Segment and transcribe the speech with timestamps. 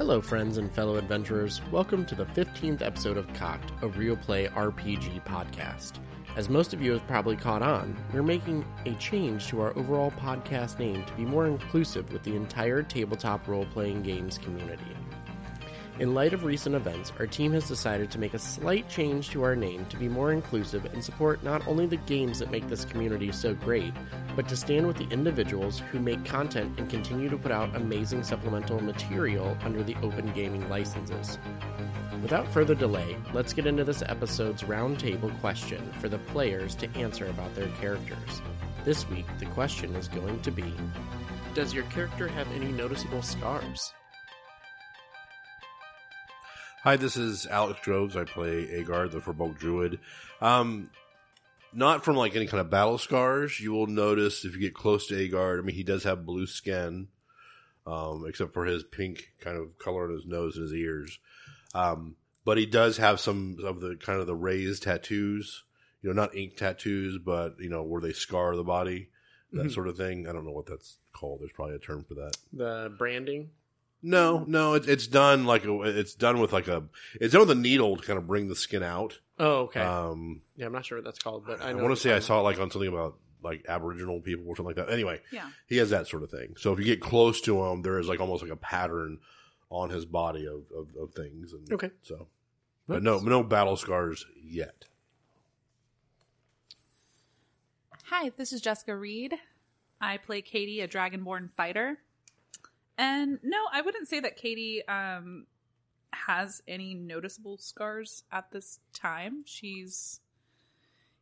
[0.00, 1.60] Hello, friends and fellow adventurers.
[1.70, 5.98] Welcome to the 15th episode of Cocked, a real play RPG podcast.
[6.36, 10.10] As most of you have probably caught on, we're making a change to our overall
[10.12, 14.96] podcast name to be more inclusive with the entire tabletop role playing games community.
[15.98, 19.42] In light of recent events, our team has decided to make a slight change to
[19.42, 22.86] our name to be more inclusive and support not only the games that make this
[22.86, 23.92] community so great,
[24.36, 28.22] but to stand with the individuals who make content and continue to put out amazing
[28.22, 31.38] supplemental material under the open gaming licenses.
[32.22, 37.26] Without further delay, let's get into this episode's roundtable question for the players to answer
[37.26, 38.42] about their characters.
[38.84, 40.74] This week, the question is going to be
[41.54, 43.92] Does your character have any noticeable scars?
[46.82, 48.16] Hi, this is Alex Groves.
[48.16, 49.98] I play Aegard, the Furbolg Druid.
[50.40, 50.88] Um,
[51.72, 53.60] not from like any kind of battle scars.
[53.60, 56.46] You will notice if you get close to Aegard, I mean, he does have blue
[56.46, 57.08] skin,
[57.86, 61.18] um, except for his pink kind of color on his nose and his ears.
[61.74, 65.64] Um, but he does have some of the kind of the raised tattoos,
[66.02, 69.08] you know, not ink tattoos, but you know, where they scar the body,
[69.52, 69.74] that Mhm.
[69.74, 70.26] sort of thing.
[70.26, 71.40] I don't know what that's called.
[71.40, 72.36] There's probably a term for that.
[72.52, 73.50] The branding?
[74.02, 76.84] No, no, it's it's done like a, it's done with like a,
[77.20, 79.18] it's done with a needle to kind of bring the skin out.
[79.38, 79.80] Oh, okay.
[79.80, 81.82] Um, yeah, I'm not sure what that's called, but I I, know.
[81.82, 84.74] want to say I saw it like on something about like Aboriginal people or something
[84.74, 84.90] like that.
[84.92, 85.48] Anyway, Yeah.
[85.66, 86.54] he has that sort of thing.
[86.58, 89.18] So if you get close to him, there is like almost like a pattern
[89.70, 91.52] on his body of of, of things.
[91.52, 91.90] And Okay.
[92.02, 92.26] so,
[92.88, 94.86] but no, no battle scars yet.
[98.06, 99.34] Hi, this is Jessica Reid.
[100.00, 101.98] I play Kadie, a dragonborn fighter.
[103.00, 105.46] And no, I wouldn't say that Kadie um,
[106.12, 109.42] has any noticeable scars at this time.
[109.46, 110.20] She's,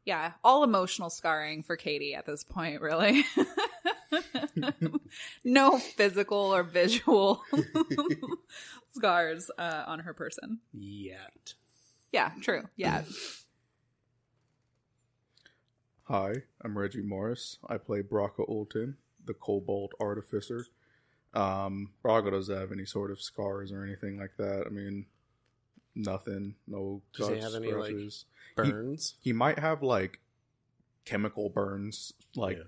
[0.04, 3.24] yeah, all emotional scarring for Kadie at this point, really.
[5.44, 7.44] no physical or visual
[8.96, 10.58] scars uh, on her person.
[10.72, 11.54] Yet.
[12.10, 12.64] Yeah, true.
[12.74, 13.04] Yeah.
[16.08, 17.58] Hi, I'm Reggie Morris.
[17.68, 18.94] I play Brakka Ultim,
[19.24, 20.66] the Cobalt Artificer.
[21.34, 24.64] Um, Brakka doesn't have any sort of scars or anything like that.
[24.66, 25.06] I mean,
[25.94, 26.54] nothing.
[26.66, 27.94] No Does he have any, like.
[28.56, 29.14] Burns?
[29.20, 30.20] He might have like
[31.04, 32.64] chemical burns, like Yeah.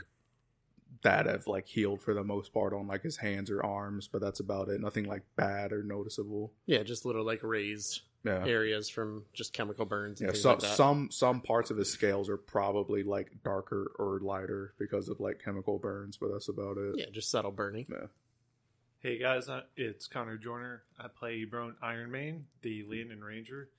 [1.02, 4.20] that have like healed for the most part on like his hands or arms, but
[4.20, 4.80] that's about it.
[4.80, 6.52] Nothing like bad or noticeable.
[6.66, 8.46] Yeah, just little like raised Yeah.
[8.46, 10.76] areas from just chemical burns and Yeah, things so, like that.
[10.76, 15.42] some some parts of his scales are probably like darker or lighter because of like
[15.42, 16.98] chemical burns, but that's about it.
[16.98, 17.86] yeah, just subtle burning.
[17.90, 18.06] Yeah.
[19.02, 20.82] Hey guys, uh, it's Connor Joyner.
[20.98, 23.70] I play Ibron Ironmane, the Leonin Ranger.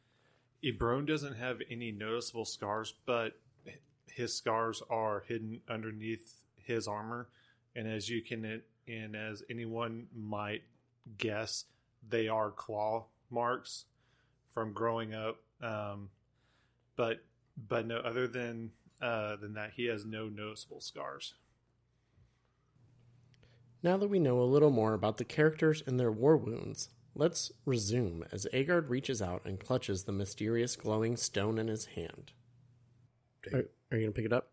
[0.63, 3.33] Ibron doesn't have any noticeable scars, but
[4.07, 7.29] his scars are hidden underneath his armor,
[7.75, 10.63] and as you can, and as anyone might
[11.19, 11.65] guess,
[12.09, 13.85] they are claw marks
[14.55, 15.37] from growing up.
[15.61, 16.09] Um,
[16.95, 17.23] but
[17.69, 21.35] but no, other than uh, than that, he has no noticeable scars.
[23.83, 27.51] Now that we know a little more about the characters and their war wounds, let's
[27.65, 32.31] resume as Aegard reaches out and clutches the mysterious glowing stone in his hand.
[33.51, 34.51] Are, are you going to pick it up?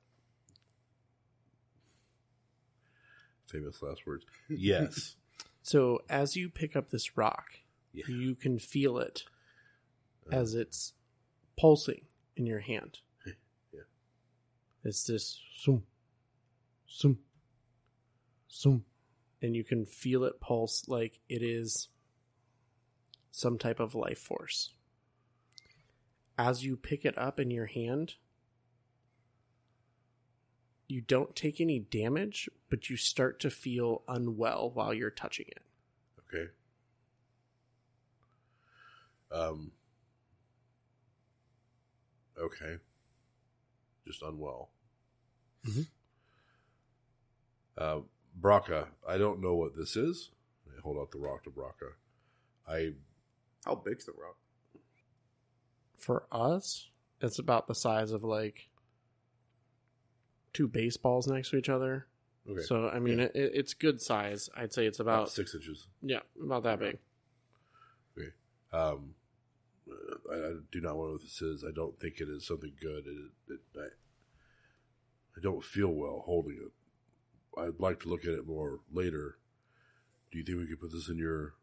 [3.46, 4.24] Famous last words.
[4.48, 5.14] Yes.
[5.60, 7.58] So, as you pick up this rock,
[7.92, 8.06] Yeah.
[8.08, 9.24] you can feel it
[10.32, 10.36] uh.
[10.36, 10.94] as it's
[11.60, 12.06] pulsing
[12.36, 13.00] in your hand.
[13.74, 13.80] Yeah.
[14.82, 15.82] It's this zoom,
[16.90, 17.18] zoom,
[18.50, 18.86] zoom.
[19.40, 21.88] And you can feel it pulse like it is
[23.30, 24.72] some type of life force.
[26.36, 28.14] As you pick it up in your hand,
[30.88, 35.62] you don't take any damage, but you start to feel unwell while you're touching it.
[36.34, 36.50] Okay.
[39.30, 39.72] Um.
[42.38, 42.78] Okay.
[44.06, 44.70] Just unwell.
[45.66, 45.86] Mhm.
[47.76, 48.00] Uh,
[48.40, 50.30] Brakka, I don't know what this is.
[50.68, 51.92] I hold out the rock to Brakka.
[52.68, 52.92] I
[53.64, 54.36] How big's the rock?
[55.96, 56.88] For us,
[57.20, 58.68] it's about the size of like
[60.52, 62.06] two baseballs next to each other.
[62.48, 62.62] okay.
[62.62, 63.24] So I mean, Yeah.
[63.26, 64.48] it, it, it's good size.
[64.56, 65.86] I'd say it's about about six inches.
[66.02, 66.98] yeah, about that big.
[68.16, 68.28] Okay.
[68.72, 69.14] Um,
[70.30, 71.64] I, I do not know what this is.
[71.64, 73.04] I don't think it is something good.
[73.06, 73.86] It, it, I,
[75.36, 76.72] I don't feel well holding it.
[77.58, 79.38] I'd like to look at it more later.
[80.30, 81.54] Do you think we could put this in your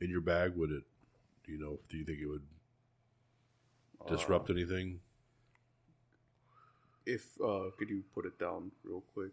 [0.00, 0.54] in your bag?
[0.56, 0.84] Would it?
[1.44, 1.80] Do you know?
[1.88, 2.46] Do you think it would
[4.08, 5.00] disrupt Uh, anything?
[7.08, 9.30] if uh, could you put it down real quick?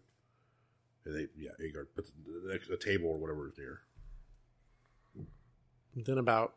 [1.06, 3.82] And they, yeah, Aegard puts the next a table or whatever is near.
[5.96, 6.56] Within about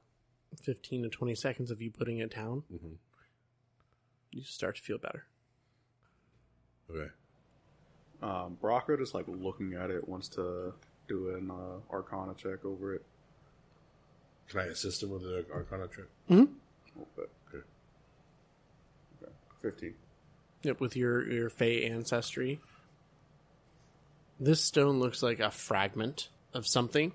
[0.62, 2.94] 15 to 20 seconds of you putting it down, hmm
[4.30, 5.26] you start to feel better.
[6.90, 7.10] Okay.
[8.22, 10.72] Um, Brakka just like looking at it, wants to
[11.08, 13.04] do an uh, Arcana check over it.
[14.48, 16.06] Can I assist him with the Arcana check?
[16.30, 16.50] Okay.
[17.18, 17.64] Okay.
[19.22, 19.32] okay.
[19.60, 19.94] Fifteen.
[20.62, 22.60] Yep, with your your Fey ancestry.
[24.38, 27.12] This stone looks like a fragment of something.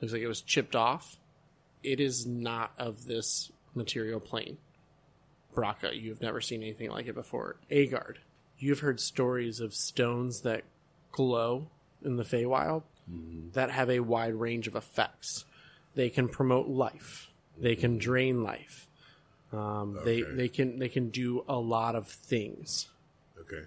[0.00, 1.16] Looks like it was chipped off.
[1.82, 4.58] It is not of this material plane.
[5.54, 7.56] Brakka, you've never seen anything like it before.
[7.70, 8.18] Aegard,
[8.62, 10.62] you've heard stories of stones that
[11.10, 11.68] glow
[12.04, 12.82] in the Feywild
[13.52, 15.44] that have a wide range of effects.
[15.94, 17.28] They can promote life.
[17.58, 18.88] They can drain life.
[19.52, 20.34] Um, They Okay.
[20.34, 22.88] they can they can do a lot of things.
[23.38, 23.64] Okay.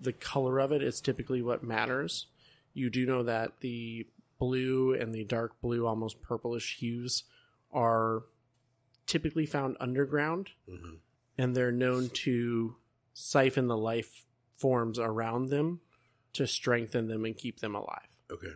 [0.00, 2.26] The color of it is typically what matters.
[2.72, 4.06] You do know that the
[4.38, 7.24] blue and the dark blue, almost purplish hues,
[7.72, 8.22] are
[9.06, 10.94] typically found underground, hmm
[11.36, 12.74] and they're known to
[13.18, 14.24] siphon the life
[14.56, 15.80] forms around them
[16.32, 18.08] to strengthen them and keep them alive.
[18.30, 18.52] Okay.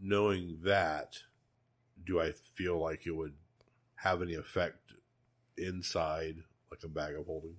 [0.00, 1.18] Knowing that,
[2.04, 3.34] do I feel like it would
[3.96, 4.92] have any effect
[5.56, 6.36] inside,
[6.70, 7.56] like a bag of holding?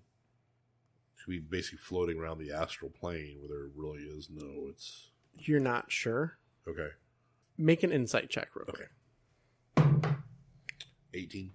[1.18, 4.68] Should be basically floating around the astral plane where there really is no.
[4.70, 6.38] It's You're not sure.
[6.68, 6.90] okay.
[7.58, 8.90] Make an insight check, real quick.
[11.14, 11.52] Eighteen.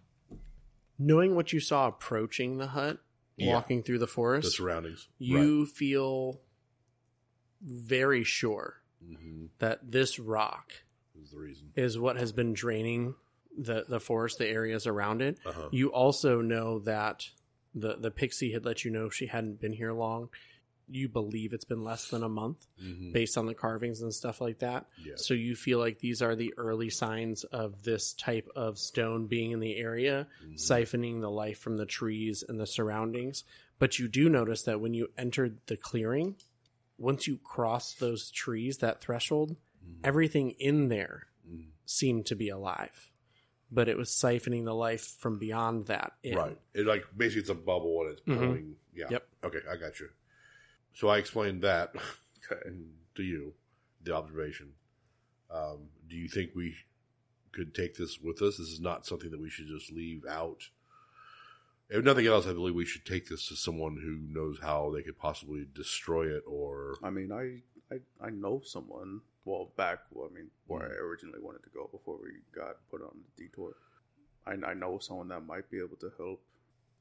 [0.99, 2.99] Knowing what you saw approaching the hut,
[3.37, 3.55] Yeah.
[3.55, 5.09] walking through the forest, The surroundings.
[5.19, 6.41] you feel
[7.63, 9.19] very sure right.
[9.19, 10.73] hmm that this rock
[11.23, 11.71] Is the reason.
[11.75, 13.15] is what has been draining
[13.59, 15.39] the the forest, the areas around it.
[15.47, 15.69] Uh huh.
[15.73, 17.29] You also know that
[17.75, 20.29] the the pixie had let you know she hadn't been here long.
[20.89, 24.41] You believe it's been less than a month hmm based on the carvings and stuff
[24.41, 24.87] like that.
[25.05, 25.15] Yeah.
[25.17, 29.51] So you feel like these are the early signs of this type of stone being
[29.51, 30.55] in the area, Mhm.
[30.55, 33.43] siphoning the life from the trees and the surroundings.
[33.79, 36.37] But you do notice that when you entered the clearing,
[36.99, 40.01] once you cross those trees, that threshold, Mhm.
[40.05, 41.67] everything in there Mhm.
[41.85, 43.11] seemed to be alive.
[43.71, 46.13] But it was siphoning the life from beyond that.
[46.23, 46.37] in.
[46.37, 46.59] Right.
[46.75, 48.39] It like basically it's a bubble and it's Mhm.
[48.39, 48.77] pulling.
[48.95, 49.09] Yeah.
[49.11, 49.29] Yep.
[49.45, 50.09] Okay, I got you.
[50.97, 51.95] So I explained that
[53.17, 53.53] to you,
[54.03, 54.73] the observation.
[55.51, 56.75] Um, do you think we
[57.53, 58.57] could take this with us?
[58.57, 60.71] This is not something that we should just leave out.
[61.91, 65.03] If nothing else, I believe we should take this to someone who knows how they
[65.03, 66.97] could possibly destroy it or.
[67.05, 69.21] I mean, I, I I know someone.
[69.45, 73.03] Well, back well, I mean, where I originally wanted to go before we got put
[73.03, 73.75] on the detour.
[74.47, 76.41] I, I know someone that might be able to help.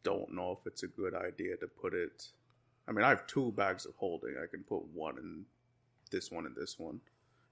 [0.04, 2.28] Don't know if it's a good idea to put it.
[2.88, 4.36] I mean, I have two bags of holding.
[4.42, 5.46] I can put one in
[6.12, 7.02] this one and this one, and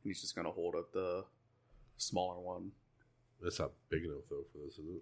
[0.04, 1.26] he's just gonna hold up the
[1.98, 2.72] smaller one.
[3.42, 5.02] That's not big enough though for this, is it?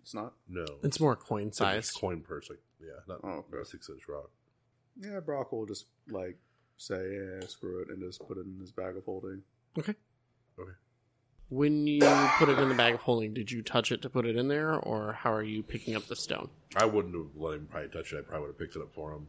[0.00, 0.32] It's not.
[0.48, 1.90] No, It's more coin It's size.
[1.90, 2.48] coin purse.
[2.50, 3.48] Like yeah, not, Oh, okay.
[3.56, 4.30] not a six inch rock.
[5.00, 6.36] Yeah, Brock will just like
[6.76, 9.42] say, "Yeah, screw it," and just put it in his bag of holding.
[9.78, 9.94] Okay.
[10.58, 10.72] Okay.
[11.52, 12.00] When you
[12.38, 14.48] put it in the bag of holding, did you touch it to put it in
[14.48, 16.48] there, or how are you picking up the stone?
[16.74, 18.20] I wouldn't have let him probably touch it.
[18.20, 19.26] I probably would have picked it up for him.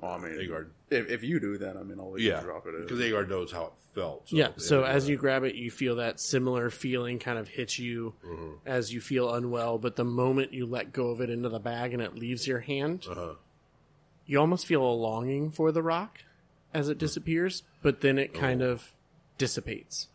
[0.00, 0.70] Well, I mean, Aegard.
[0.90, 2.82] if, if you do that, I mean, I'll let Yeah, you drop it in.
[2.82, 4.30] because Aegard knows how it felt.
[4.30, 4.50] yeah.
[4.58, 8.14] So yeah, as you grab it, you feel that similar feeling kind of hit you
[8.24, 8.58] Mhm.
[8.64, 9.78] as you feel unwell.
[9.78, 12.60] But the moment you let go of it into the bag and it leaves your
[12.60, 13.34] hand, Uh-huh.
[14.24, 16.20] you almost feel a longing for the rock
[16.72, 17.64] as it disappears.
[17.82, 18.70] But then it kind Oh.
[18.70, 18.92] of
[19.38, 20.08] dissipates.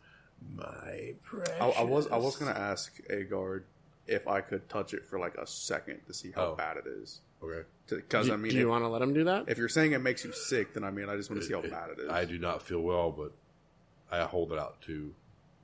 [0.55, 1.53] My precious.
[1.60, 3.65] I, I was I was gonna ask Aegard
[4.07, 6.55] if I could touch it for like a second to see how Oh.
[6.55, 7.21] bad it is.
[7.43, 7.67] Okay.
[7.88, 9.45] Because do, I mean, do you if, want to let him do that?
[9.48, 11.53] if you're saying it makes you sick, then I mean, I just want to see
[11.53, 12.10] how bad it is.
[12.10, 13.31] I do not feel well, but
[14.12, 15.13] I hold it out to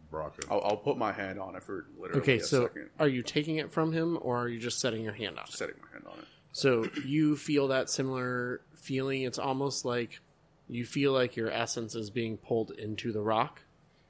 [0.09, 0.41] Bronco.
[0.49, 2.37] I'll, I'll put my hand on it for literally okay.
[2.37, 2.89] a So second.
[2.99, 5.51] are you taking it from him, or are you just setting your hand on it?
[5.53, 6.25] Setting my hand on it.
[6.51, 9.21] So you feel that similar feeling.
[9.23, 10.21] It's almost like
[10.67, 13.61] you feel like your essence is being pulled into the rock,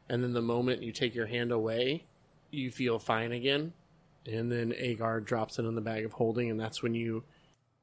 [0.09, 2.05] and then the moment you take your hand away,
[2.51, 3.73] you feel fine again.
[4.25, 7.23] And then Aegard drops it in the bag of holding, and that's when you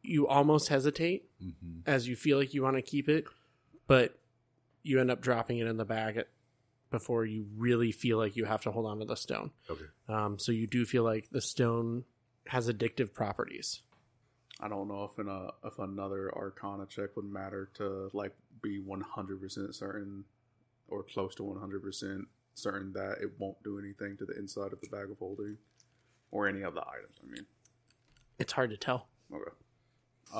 [0.03, 3.25] you almost hesitate hmm as you feel like you want to keep it,
[3.87, 4.19] but
[4.83, 6.29] you end up dropping it in the bag at,
[6.91, 9.51] before you really feel like you have to hold on to the stone.
[9.69, 9.85] Okay.
[10.09, 12.05] Um, so you do feel like the stone
[12.47, 13.83] has addictive properties.
[14.61, 18.79] I don't know if in a if another Arcana check would matter to like be
[18.79, 20.25] 100 percent certain
[20.95, 24.81] or close to 100 percent certain that it won't do anything to the inside of
[24.81, 25.59] the bag of holding
[26.31, 27.17] or any of the items.
[27.23, 27.47] I mean,
[28.39, 29.09] It's hard to tell.
[29.33, 29.51] okay.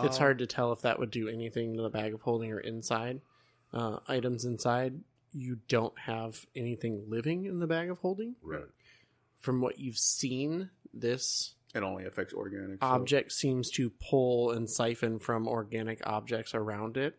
[0.05, 2.53] it's Um, hard to tell if that would do anything to the bag of holding
[2.53, 3.21] or inside
[3.73, 5.01] uh, items inside.
[5.33, 8.37] you don't have anything living in the bag of holding.
[8.41, 8.63] Right.
[9.41, 14.71] From what you've seen, this It only affects organic so- object seems to pull and
[14.71, 17.19] siphon from organic objects around it.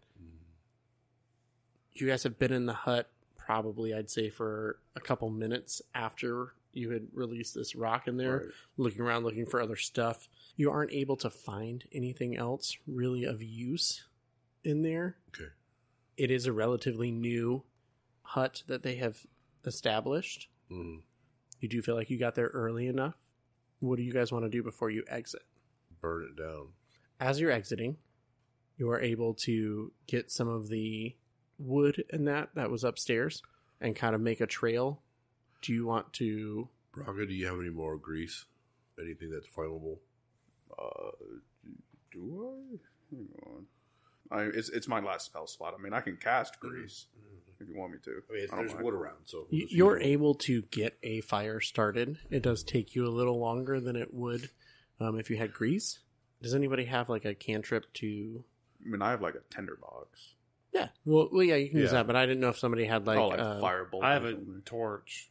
[1.91, 3.09] You guys have been in the hut
[3.45, 8.37] probably, I'd say, for a couple minutes after you had released this rock in there,
[8.37, 8.47] Right.
[8.77, 10.27] looking around, looking for other stuff.
[10.55, 14.03] You aren't able to find anything else really of use
[14.63, 15.17] in there.
[15.29, 15.51] Okay.
[16.17, 17.63] It is a relatively new
[18.23, 19.25] hut that they have
[19.63, 20.49] established.
[20.71, 21.03] Mhm.
[21.59, 23.15] You do feel like you got there early enough.
[23.79, 25.43] What do you guys want to do before you exit?
[26.01, 26.73] Burn it down.
[27.19, 27.97] as you're exiting,
[28.75, 31.15] you are able to get some of the
[31.57, 33.41] wood and that that was upstairs
[33.81, 35.01] and kind of make a trail.
[35.61, 36.69] Do you want to?
[36.95, 38.45] Brakka, do you have any more grease?
[39.01, 39.97] Anything that's flammable?
[40.77, 41.11] Uh,
[42.11, 42.77] do I?
[43.15, 43.65] Hang on.
[44.31, 45.75] I it's it's my last spell slot.
[45.77, 47.05] I mean, I can cast grease
[47.59, 48.21] if you want me to.
[48.29, 48.85] I mean, I there's mind.
[48.85, 50.09] wood around, so y- just You're use it.
[50.11, 52.17] able to get a fire started.
[52.29, 54.49] It does take you a little longer than it would
[54.99, 55.99] um, if you had grease.
[56.41, 58.43] Does anybody have like a cantrip to?
[58.85, 60.34] I mean, I have like a tinderbox.
[60.75, 61.99] Yeah, well, well, yeah, you can use Yeah.
[61.99, 64.03] that, but I didn't know if somebody had like, oh, like uh, firebolt.
[64.03, 65.29] I have a torch.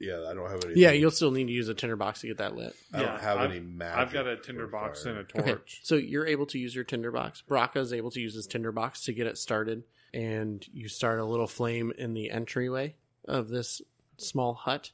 [0.00, 0.74] Yeah, I don't have any.
[0.80, 2.74] Yeah, you'll still need to use a tinder box to get that lit.
[2.92, 3.98] I don't Yeah, have I've- any magic.
[3.98, 5.12] I've got a for tinderbox fire.
[5.12, 5.48] and a torch.
[5.48, 7.42] Okay, so you're able to use your tinder box.
[7.48, 11.20] Brakka is able to use his tinder box to get it started, and you start
[11.20, 13.80] a little flame in the entryway of this
[14.16, 14.90] small hut,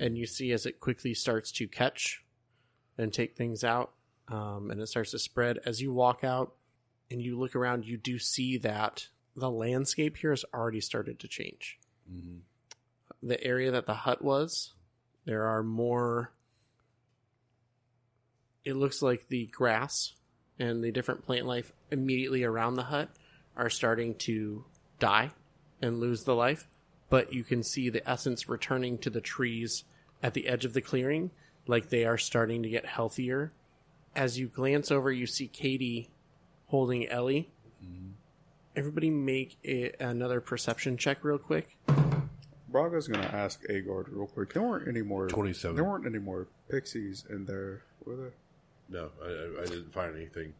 [0.00, 2.24] and you see as it quickly starts to catch
[2.98, 3.92] and take things out,
[4.28, 5.58] um, and it starts to spread.
[5.66, 6.54] As you walk out
[7.10, 11.28] and you look around, you do see that the landscape here has already started to
[11.28, 11.78] change.
[12.10, 12.40] Mhm.
[13.22, 14.74] The area that the hut was,
[15.24, 16.32] there are more
[18.64, 20.14] it looks like the grass
[20.58, 23.08] and the different plant life immediately around the hut
[23.56, 24.64] are starting to
[24.98, 25.30] die
[25.80, 26.68] and lose the life,
[27.08, 29.84] but you can see the essence returning to the trees
[30.20, 31.30] at the edge of the clearing,
[31.68, 33.52] like they are starting to get healthier.
[34.16, 36.08] As you glance over, you see Kadie
[36.66, 37.52] holding Ellie.
[38.76, 41.76] Everybody make a, another perception check real quick.
[42.70, 44.52] Brakka's gonna ask Aegard real quick.
[44.52, 45.28] There weren't any more.
[45.28, 45.74] 27.
[45.74, 48.32] There weren't any more pixies in there, were there?
[48.88, 50.52] No, I, I, I didn't find anything.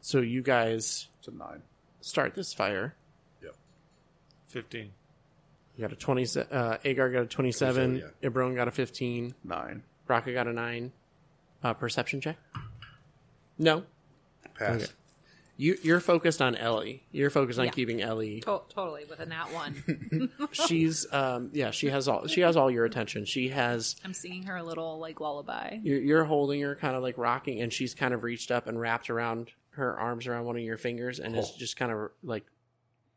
[0.00, 1.62] So you guys It's a nine.
[2.02, 2.94] start this fire.
[3.42, 3.54] Yep.
[4.48, 4.90] Fifteen.
[5.76, 9.82] You got a 20, uh, Aegard got a 27, 27, Ibron got a 15, Nine.
[10.08, 10.90] Brakka got a 9.
[11.62, 12.36] Uh, perception check?
[13.58, 13.82] No.
[14.58, 14.76] Pass.
[14.84, 14.92] Okay.
[15.58, 17.04] You, you're focused on Ellie.
[17.12, 17.70] You're focused on Yeah.
[17.70, 18.40] keeping Ellie.
[18.42, 20.30] To- totally with a nat one.
[20.52, 23.24] She's, um, yeah, she has all, she has all your attention.
[23.24, 25.78] She has, I'm singing her a little like lullaby.
[25.82, 28.78] you're, you're holding her kind of like rocking and she's kind of reached up and
[28.78, 31.58] wrapped around her arms around one of your fingers and is Oh.
[31.58, 32.44] just kind of like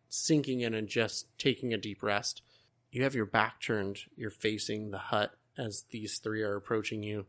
[0.09, 2.41] sinking in and just taking a deep rest.
[2.91, 7.25] You have your back turned, you're facing the hut as these three are approaching you.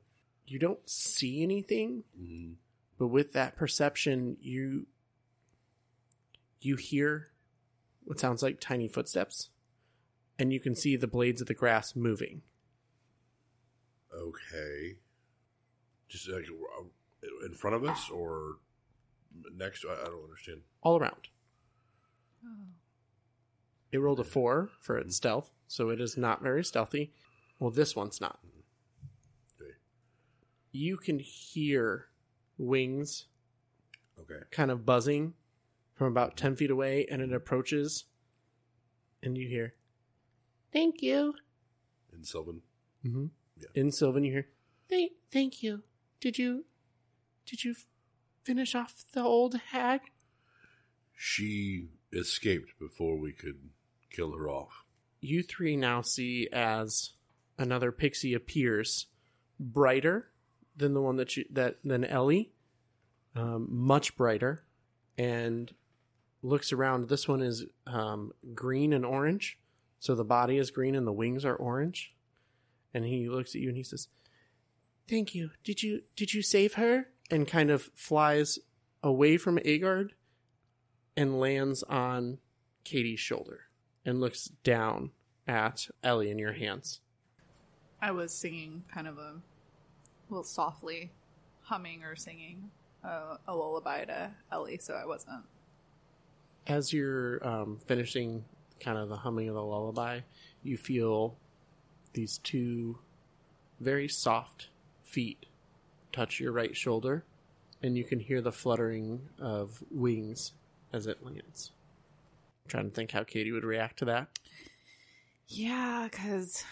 [0.47, 2.55] You don't see anything, Mhm.
[2.99, 4.87] but with that perception, you
[6.61, 7.29] you hear
[8.05, 9.51] what sounds like tiny footsteps
[10.39, 12.43] and you can see the blades of the grass moving.
[14.15, 14.97] Okay.
[16.09, 16.47] Just like
[16.79, 18.57] uh, in front of us or
[19.55, 19.85] next?
[19.89, 20.63] I, I don't understand.
[20.83, 21.29] all around.
[22.45, 22.49] Oh.
[23.93, 27.13] It rolled a four for its stealth, so it is not very stealthy.
[27.59, 28.39] Well, this one's not.
[29.61, 29.73] Okay.
[30.73, 32.07] You can hear
[32.59, 33.27] wings
[34.21, 34.41] Okay.
[34.51, 35.35] kind of buzzing
[36.01, 38.07] from about 10 feet away, and it approaches,
[39.23, 39.75] and you hear,
[40.73, 41.35] Thank you.
[42.11, 42.63] In Sylvan.
[43.05, 43.27] Mm-hmm.
[43.59, 43.69] Yeah.
[43.75, 44.47] In Sylvan, you hear,
[44.89, 45.83] Thank, thank you.
[46.19, 46.65] Did you,
[47.45, 47.75] did you
[48.45, 50.01] finish off the old hag?
[51.13, 53.59] She escaped before we could
[54.11, 54.87] kill her off.
[55.21, 57.11] you three now see as
[57.59, 59.05] another pixie appears
[59.59, 60.31] brighter
[60.75, 62.53] than the one that you that than Ellie,
[63.37, 64.65] um, much brighter,
[65.19, 65.75] and
[66.43, 67.09] looks around.
[67.09, 69.59] This one is um, green and orange,
[69.99, 72.15] so the body is green and the wings are orange.
[72.93, 74.09] And he looks at you and he says,
[75.09, 75.51] "Thank you.
[75.63, 78.59] Did you did you save her?" And kind of flies
[79.03, 80.15] away from Aegard
[81.17, 82.39] and lands on
[82.85, 83.69] Kadie's shoulder
[84.05, 85.11] and looks down
[85.47, 87.01] at Ellie in your hands.
[88.03, 89.35] I was singing kind of a
[90.29, 91.11] little softly
[91.63, 92.71] humming or singing
[93.05, 95.45] a, a lullaby to Ellie, so I wasn't.
[96.67, 98.45] As you're um, finishing
[98.81, 100.21] kind of the humming of the lullaby,
[100.63, 101.37] you feel
[102.13, 102.99] these two
[103.81, 104.69] very soft
[105.05, 105.47] feet
[106.13, 107.25] touch your right shoulder,
[107.83, 110.53] and you can hear the fluttering of wings
[110.93, 111.73] as it lands.
[112.65, 114.29] I'm trying to think how Kadie would react to that.
[115.49, 116.65] Yeah, because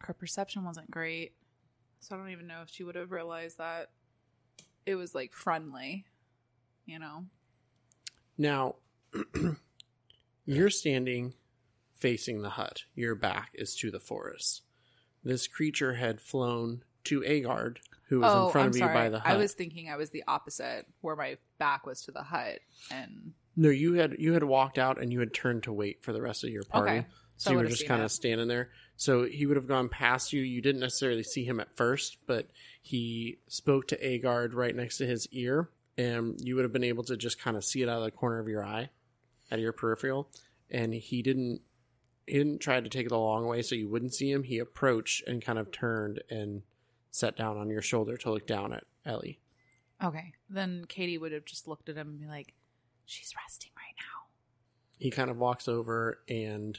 [0.00, 1.32] her perception wasn't great.
[2.00, 3.90] So I don't even know if she would have realized that
[4.86, 6.04] it was like friendly,
[6.86, 7.26] you know?
[8.38, 8.76] Now,
[10.46, 11.34] you're standing
[12.02, 12.84] facing the hut.
[12.94, 14.62] Your back is to the forest.
[15.24, 19.20] This creature had flown to Aegard, who was in oh, front of you by the
[19.20, 19.30] hut.
[19.30, 22.58] Oh, I was thinking I was the opposite, where my back was to the hut.
[22.90, 26.12] And No, you had you had walked out and you had turned to wait for
[26.12, 26.98] the rest of your party.
[26.98, 27.06] Okay.
[27.36, 28.04] So, So you were just kind it.
[28.04, 28.70] of standing there.
[28.96, 30.42] So he would have gone past you.
[30.42, 32.48] You didn't necessarily see him at first, but
[32.82, 37.04] he spoke to Aegard right next to his ear, and you would have been able
[37.04, 38.90] to just kind of see it out of the corner of your eye,
[39.50, 40.30] out of your peripheral.
[40.70, 41.60] And he didn't
[42.26, 44.44] he didn't try to take it the long way so you wouldn't see him.
[44.44, 46.62] He approached and kind of turned and
[47.10, 49.40] sat down on your shoulder to look down at Ellie.
[50.02, 52.54] okay, then Kadie would have just looked at him and be like,
[53.04, 54.28] "She's resting right now."
[54.98, 56.78] he kind of walks over and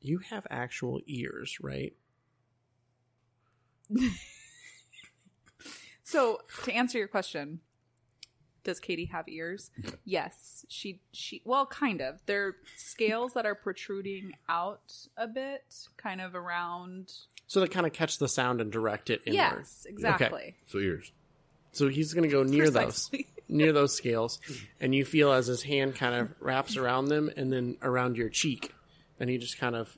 [0.00, 1.92] you have actual ears, right?
[6.04, 7.60] So to answer your question,
[8.68, 9.70] does Kadie have ears?
[10.04, 12.20] Yes, she she well, kind of.
[12.26, 17.10] They're scales that are protruding out a bit, kind of around.
[17.46, 19.36] So they kind of catch the sound and direct it inward.
[19.36, 20.54] Yes, exactly.
[20.66, 21.12] So ears.
[21.72, 23.26] So he's going to go near Precisely.
[23.26, 24.38] those, near those scales,
[24.82, 28.28] and you feel as his hand kind of wraps around them and then around your
[28.28, 28.74] cheek,
[29.18, 29.96] and he just kind of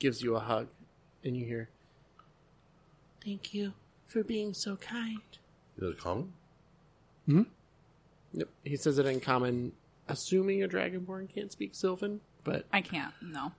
[0.00, 0.66] gives you a hug,
[1.22, 1.68] and you hear,
[3.24, 3.74] "Thank you
[4.08, 5.20] for being so kind."
[5.80, 6.32] Is it common?
[8.32, 8.48] Yep.
[8.64, 9.72] He says it in common,
[10.08, 13.12] assuming a dragonborn can't speak Sylvan, but I can't.
[13.22, 13.52] No,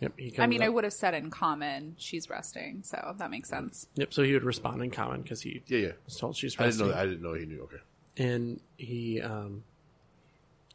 [0.00, 0.12] yep.
[0.18, 3.48] He comes I mean, I would have said in common, she's resting, so that makes
[3.48, 3.86] sense.
[3.94, 4.12] Yep.
[4.12, 5.92] So he would respond in common because he Yeah, yeah.
[6.04, 6.88] was told she's I didn't resting.
[6.90, 6.94] know.
[7.02, 7.62] I didn't know he knew.
[7.62, 7.76] Okay.
[8.16, 9.62] and he um,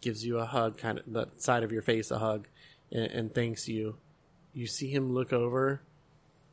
[0.01, 2.47] gives you a hug, kind of the side of your face, a hug,
[2.91, 3.95] and, and thanks you.
[4.53, 5.81] You see him look over,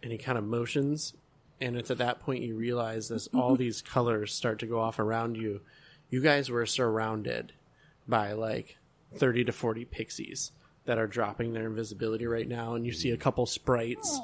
[0.02, 1.14] and he kind of motions,
[1.60, 4.98] and it's at that point you realize as all these colors start to go off
[4.98, 5.60] around you,
[6.10, 7.52] you guys were surrounded
[8.08, 8.76] by like
[9.14, 10.52] thirty to forty pixies
[10.84, 14.20] that are dropping their invisibility right now, and you see a couple sprites.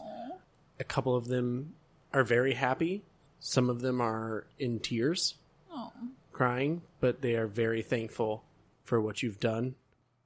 [0.81, 1.75] A couple of them
[2.13, 3.03] are very happy.
[3.41, 5.35] Some of them are in tears
[5.75, 5.91] Oh,
[6.33, 8.45] crying, but they are very thankful
[8.85, 9.75] for what you've done.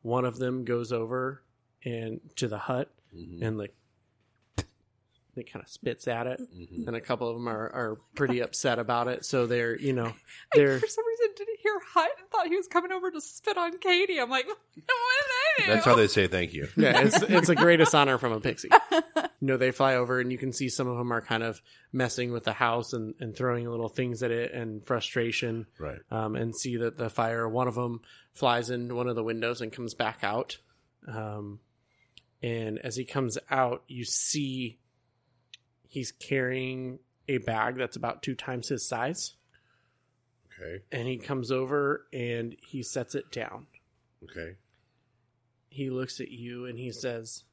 [0.02, 1.42] One of them goes over
[1.84, 2.90] and to the hut
[3.40, 3.74] and like
[5.36, 6.40] they kind of spits at it,
[6.86, 9.24] and a couple of them are, are pretty upset about it.
[9.24, 10.12] So they're you know
[10.54, 13.56] they're for some reason, didn't hear Hut and thought he was coming over to spit
[13.56, 14.20] on Kadie.
[14.20, 15.72] I'm like, what did I do?
[15.72, 16.68] That's how they say thank you.
[16.76, 18.70] yeah, it's it's the greatest honor from a pixie.
[19.38, 21.60] You know, they fly over and you can see some of them are kind of
[21.92, 25.66] messing with the house and, and throwing little things at it and frustration.
[25.78, 25.98] Right.
[26.10, 28.00] um, and see that the fire, one of them
[28.32, 30.56] flies in one of the windows and comes back out.
[31.06, 31.60] Um,
[32.42, 34.78] and as he comes out, you see
[35.96, 39.32] he's carrying a bag that's about two times his size.
[40.60, 40.82] Okay.
[40.92, 43.66] And he comes over and he sets it down.
[44.24, 44.56] Okay.
[45.70, 47.44] He looks at you and he says,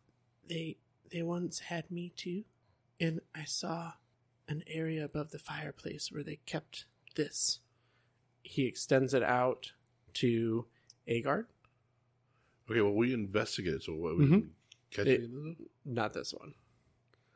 [0.45, 0.75] "They
[1.09, 2.43] they once had me too,
[2.99, 3.93] and I saw
[4.49, 7.59] an area above the fireplace where they kept this."
[8.41, 9.71] He extends it out
[10.15, 10.65] to
[11.07, 11.47] Aegard.
[12.69, 12.81] Okay.
[12.81, 13.83] Well, we investigated.
[13.83, 14.17] So what?
[14.17, 14.49] We Mhm.
[14.91, 15.69] catch It- any of them?
[15.85, 16.55] Not this one.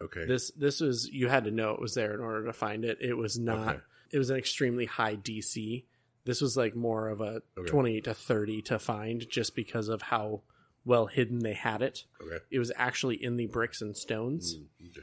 [0.02, 0.26] Okay.
[0.26, 2.98] This this was you had to know it was there in order to find it.
[3.02, 3.68] It was not.
[3.76, 3.80] Okay.
[4.12, 5.86] It was an extremely high DC.
[6.26, 7.68] This was like more of a Okay.
[7.70, 10.42] twenty to thirty to find, just because of how
[10.86, 12.06] well hidden they had it.
[12.22, 12.38] okay.
[12.52, 14.56] It was actually in the bricks and stones.
[14.58, 15.02] Mm, okay.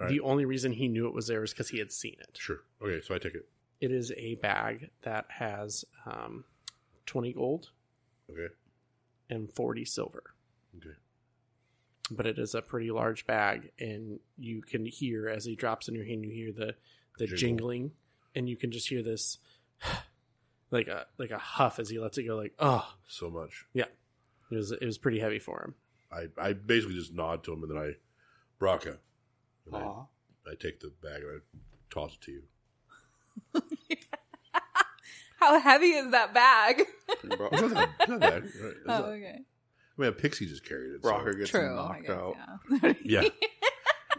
[0.00, 2.36] All The only reason he knew it was there is because he had seen it.
[2.38, 2.60] Sure.
[2.80, 3.00] Okay.
[3.04, 3.48] So I take it.
[3.80, 6.44] It is a bag that has um,
[7.06, 7.70] 20 gold
[8.30, 8.54] Okay.
[9.28, 10.22] and 40 silver.
[10.76, 10.94] Okay.
[12.10, 15.94] But it is a pretty large bag, and you can hear as he drops in
[15.94, 16.74] your hand, you hear the,
[17.18, 17.38] the Jingle.
[17.38, 17.90] jingling,
[18.34, 19.38] and you can just hear this
[20.70, 23.66] like a like a huff as he lets it go, like, oh, So much.
[23.72, 23.84] yeah.
[24.50, 25.74] It was it was pretty heavy for him.
[26.12, 27.92] I, I basically just nod to him and then I,
[28.62, 28.98] Brakka.
[29.66, 30.04] And I, Aw.
[30.46, 32.42] I take the bag and I toss it to you.
[35.40, 36.82] How heavy is that bag?
[37.08, 38.42] It's not, it's not bad.
[38.44, 38.52] Right?
[38.60, 39.38] Oh, it's oh, not- okay.
[40.02, 41.02] I mean, a pixie just carried it.
[41.02, 41.74] so- Rocker gets True.
[41.74, 42.36] Knocked guess, out.
[42.82, 42.92] yeah.
[43.04, 43.28] Yeah.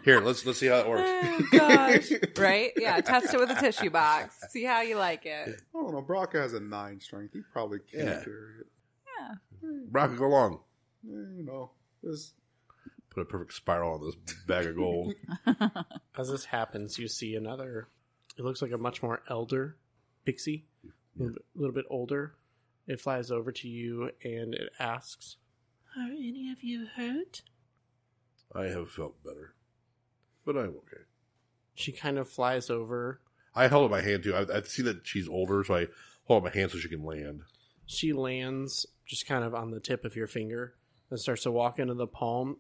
[0.06, 1.10] Here, let's let's see how it works.
[1.10, 2.10] Oh, gosh.
[2.38, 2.72] right?
[2.76, 4.38] Yeah, test it with a tissue box.
[4.50, 5.62] See how you like it.
[5.74, 6.02] I don't know.
[6.02, 7.34] Brock has a nine strength.
[7.34, 8.24] He probably can't Yeah.
[8.24, 8.68] carry it.
[9.22, 9.70] Yeah.
[9.92, 10.60] Brakka, go long.
[11.06, 12.34] Eh, you know, this
[13.12, 14.16] Put a perfect spiral on this
[14.48, 15.14] bag of gold.
[16.18, 17.88] As this happens, you see another.
[18.38, 19.78] It looks like a much more elder
[20.26, 20.66] pixie,
[21.20, 22.34] a little bit older.
[22.88, 25.38] It flies over to you and it asks,
[25.98, 27.42] "Are any of you hurt?"
[28.56, 29.56] I have felt better,
[30.46, 31.04] but I'm okay.
[31.76, 33.20] She kind of flies over.
[33.56, 34.36] I held up my hand too.
[34.36, 35.88] I, I see that she's older, so I
[36.26, 37.42] hold up my hand so she can land.
[37.86, 40.76] She lands just kind of on the tip of your finger
[41.10, 42.58] and starts to walk into the palm.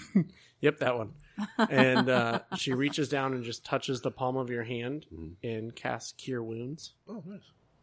[0.60, 1.12] yep, that one.
[1.58, 5.34] And uh, she reaches down and just touches the palm of your hand Mhm.
[5.42, 6.94] and casts Cure Wounds.
[7.08, 7.40] Oh, nice.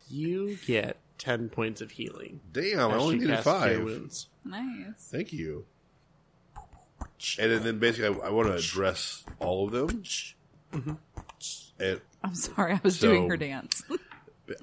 [0.10, 2.40] You get 10 points of healing.
[2.52, 3.84] Damn, I only needed five.
[3.84, 4.28] Wounds.
[4.44, 5.08] Nice.
[5.10, 5.66] Thank you.
[7.40, 10.04] And then, then basically, I, I want to address all of them.
[10.74, 10.94] Mm-hmm.
[11.80, 13.84] And I'm sorry, I was So- doing her dance.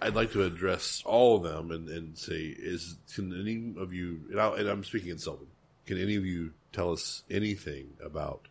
[0.02, 4.20] I'd like to address all of them and, and say, is can any of you,
[4.30, 5.46] and, I'll, and I'm speaking in Sylvan,
[5.86, 8.46] can any of you tell us anything about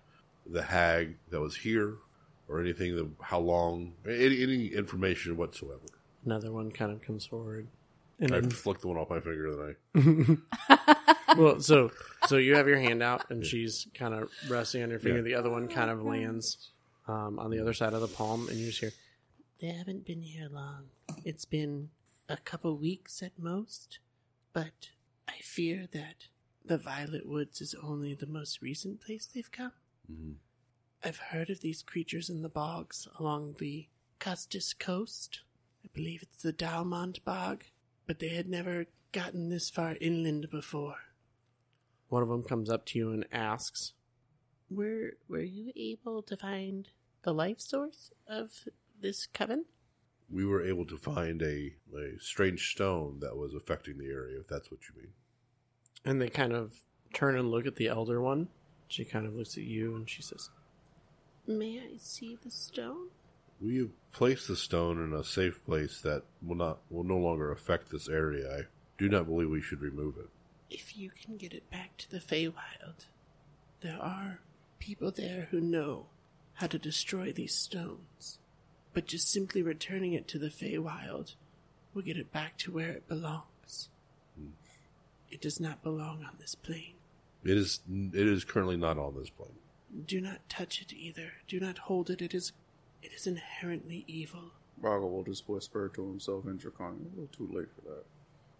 [0.47, 1.97] the hag that was here,
[2.47, 5.81] or anything that how long, any, any information whatsoever?
[6.25, 7.67] Another one kind of comes forward.
[8.19, 10.37] And I then, flick the one off my finger, then
[10.69, 11.91] I well, so
[12.27, 15.17] so you have your hand out, and she's kind of resting on your finger.
[15.19, 15.23] Yeah.
[15.23, 16.71] The other one kind of lands
[17.07, 18.91] um, on the other side of the palm, and you just hear,
[19.61, 20.89] "They haven't been here long.
[21.23, 21.89] It's been
[22.27, 23.99] a couple weeks at most,
[24.53, 24.89] but
[25.27, 26.27] I fear that
[26.65, 29.71] the Violet Woods is only the most recent place they've come.
[30.11, 30.35] Mhm.
[31.03, 33.87] I've heard of these creatures in the bogs along the
[34.19, 35.41] Custis coast.
[35.83, 37.63] I believe it's the Dalmont Bog,
[38.09, 40.95] but they had never gotten this far inland before.
[42.07, 43.93] One of them comes up to you and asks,
[44.67, 46.89] "Were were you able to find
[47.21, 48.67] the life source of
[48.99, 49.65] this coven?"
[50.27, 54.47] we were able to find a, a strange stone that was affecting the area, if
[54.47, 55.13] that's what you mean.
[56.03, 56.79] And they kind of
[57.13, 58.47] turn and look at the elder one.
[58.87, 60.49] She kind of looks at you and she says,
[61.45, 63.09] "May I see the stone?"
[63.61, 67.51] We have placed the stone in a safe place that will not will no longer
[67.51, 68.59] affect this area.
[68.59, 68.61] I
[68.97, 70.29] do not believe we should remove it.
[70.69, 73.07] If you can get it back to the Feywild,
[73.81, 74.39] there are
[74.79, 76.07] people there who know
[76.55, 78.39] how to destroy these stones.
[78.93, 81.35] But just simply returning it to the Feywild
[81.93, 83.89] will get it back to where it belongs.
[84.37, 84.49] Hmm.
[85.29, 86.95] It does not belong on this plane.
[87.43, 89.49] It is it is currently not on this plane.
[90.05, 91.33] Do not touch it either.
[91.47, 92.21] Do not hold it.
[92.21, 92.51] It is
[93.01, 94.51] it is inherently evil.
[94.81, 97.11] Brakka will just whisper to himself in Draconian.
[97.13, 98.05] A little too late for that.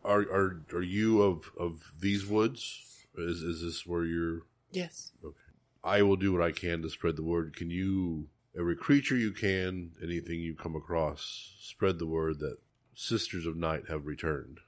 [0.04, 3.06] Are are are you of of these woods?
[3.17, 4.43] Is is this where you're?
[4.71, 5.12] Yes.
[5.23, 5.36] Okay.
[5.84, 7.56] I will do what I can to spread the word.
[7.56, 12.58] Can you, every creature you can, anything you come across, spread the word that
[12.93, 14.60] Sisters of Night have returned.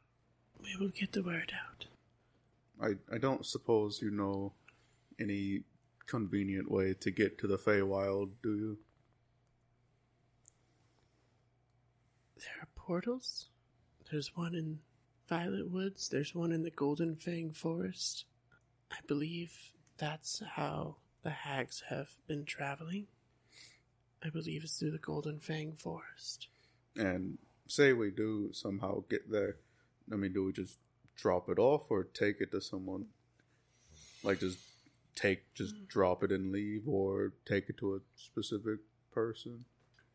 [0.63, 1.85] We will get the word out.
[2.81, 4.53] I, I don't suppose you know
[5.19, 5.63] any
[6.07, 8.77] convenient way to get to the Feywild, do you?
[12.41, 13.49] There are portals.
[14.11, 14.79] There's one in
[15.29, 16.09] Violet Woods.
[16.09, 18.25] There's one in the Golden Fang Forest.
[18.91, 23.07] I believe that's how the hags have been traveling.
[24.23, 26.47] I believe it's through the Golden Fang Forest.
[26.95, 29.57] And say we do somehow get there.
[30.11, 30.79] I mean, do we just
[31.15, 33.05] drop it off or take it to someone?
[34.23, 34.59] Like just
[35.15, 35.83] take, just hmm.
[35.87, 38.79] drop it and leave, or take it to a specific
[39.11, 39.65] person?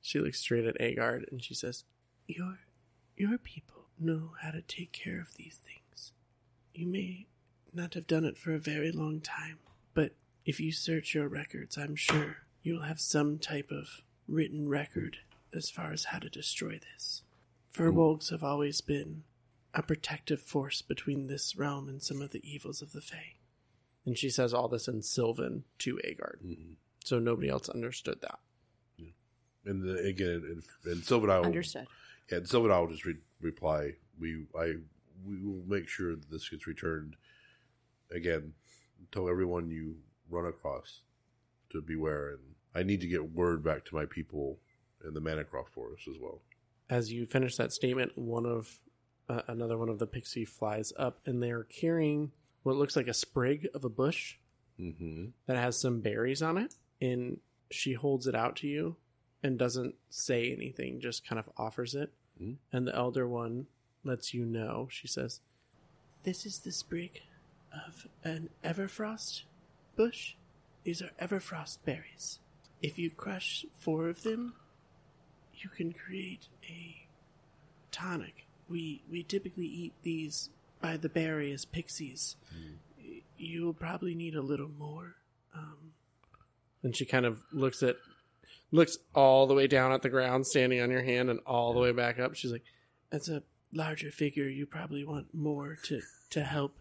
[0.03, 1.85] She looks straight at Aegard and she says,
[2.27, 2.59] Your
[3.17, 6.13] your people know how to take care of these things.
[6.75, 7.27] You may
[7.73, 9.59] not have done it for a very long time,
[9.95, 10.13] but
[10.45, 15.19] if you search your records, I'm sure you'll have some type of written record
[15.55, 17.23] as far as how to destroy this.
[17.73, 19.25] Furbolgs have always been
[19.75, 23.37] a protective force between this realm and some of the evils of the Fae.
[24.05, 26.41] And she says all this in Sylvan to Aegard.
[26.45, 26.73] Mm-hmm.
[27.05, 28.39] So nobody else understood that.
[29.65, 31.89] And the, again, and, and Sylvan I will, Understood.
[32.31, 33.93] And Sylvan I will just re- reply.
[34.19, 34.75] We I
[35.27, 37.17] we will make sure that this gets returned.
[38.11, 38.53] Again,
[39.13, 39.97] tell everyone you
[40.31, 41.01] run across
[41.71, 42.41] to beware, and
[42.75, 44.59] I need to get word back to my people
[45.07, 46.41] in the Manacroft Forest as well.
[46.89, 48.69] as you finish that statement, one of
[49.29, 52.31] uh, another one of the pixie flies up, and they're carrying
[52.63, 54.37] what looks like a sprig of a bush
[54.79, 55.27] Mm-hmm.
[55.47, 56.75] that has some berries on it.
[57.01, 57.39] And
[57.71, 58.97] she holds it out to you
[59.43, 62.13] and doesn't say anything, just kind of offers it.
[62.43, 62.57] Mm.
[62.73, 63.67] And the elder one
[64.05, 64.89] lets you know.
[64.91, 65.41] She says,
[66.23, 67.23] "This is the sprig
[67.73, 69.43] of an everfrost
[69.97, 70.35] bush.
[70.85, 72.39] These are everfrost berries.
[72.83, 74.55] If you crush four of them,
[75.55, 77.07] you can create a
[77.91, 78.47] tonic.
[78.69, 82.37] We we typically eat these by the berry as pixies.
[83.03, 85.17] Y- You'll probably need a little more.
[85.55, 85.93] Um,
[86.83, 87.97] and she kind of looks at
[88.71, 91.81] looks all the way down at the ground, standing on your hand, and all the
[91.81, 92.35] way back up.
[92.35, 92.65] She's like,
[93.11, 94.49] "That's a larger figure.
[94.49, 96.01] You probably want more to
[96.31, 96.79] to help.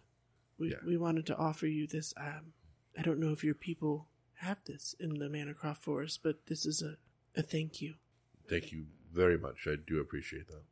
[0.58, 0.78] We Yeah.
[0.86, 2.52] we wanted to offer you this um,
[2.98, 4.08] I don't know if your people
[4.40, 6.96] have this in the Manacroft Forest, but this is a,
[7.38, 7.94] a thank you.
[8.48, 9.66] Thank you very much.
[9.66, 10.62] I do appreciate that.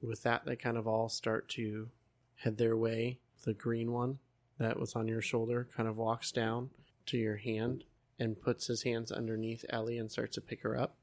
[0.00, 1.88] With that, they kind of all start to
[2.36, 3.20] head their way.
[3.44, 4.18] The green one
[4.58, 6.70] that was on your shoulder kind of walks down
[7.06, 7.84] to your hand
[8.22, 10.94] and puts his hands underneath Ellie and starts to pick her up.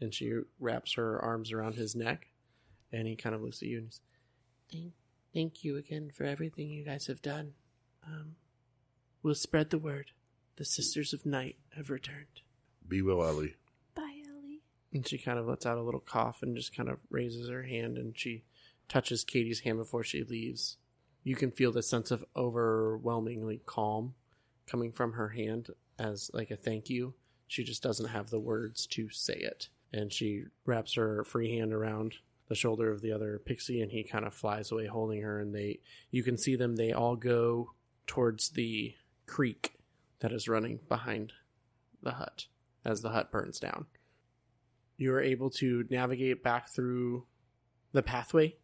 [0.00, 2.28] And she wraps her arms around his neck,
[2.92, 4.00] and he kind of looks at you and says,
[4.70, 4.92] "Thank,
[5.32, 7.54] thank you again for everything you guys have done.
[8.06, 8.36] Um,
[9.22, 10.12] we'll spread the word.
[10.56, 12.42] The Sisters of Night have returned."
[12.86, 13.56] Be well, Ellie.
[13.94, 14.62] Bye, Ellie.
[14.92, 17.64] And she kind of lets out a little cough and just kind of raises her
[17.64, 18.44] hand and she
[18.88, 20.76] touches Kadie's hand before she leaves.
[21.24, 24.14] You can feel the sense of overwhelmingly calm
[24.66, 27.14] coming from her hand as like a thank you.
[27.46, 29.68] She just doesn't have the words to say it.
[29.92, 32.14] And she wraps her free hand around
[32.48, 35.54] the shoulder of the other pixie and he kind of flies away holding her and
[35.54, 35.80] they
[36.10, 37.72] you can see them they all go
[38.06, 39.78] towards the creek
[40.18, 41.32] that is running behind
[42.02, 42.44] the hut
[42.84, 43.86] as the hut burns down
[44.98, 47.24] you are able to navigate back through
[47.92, 48.54] the pathway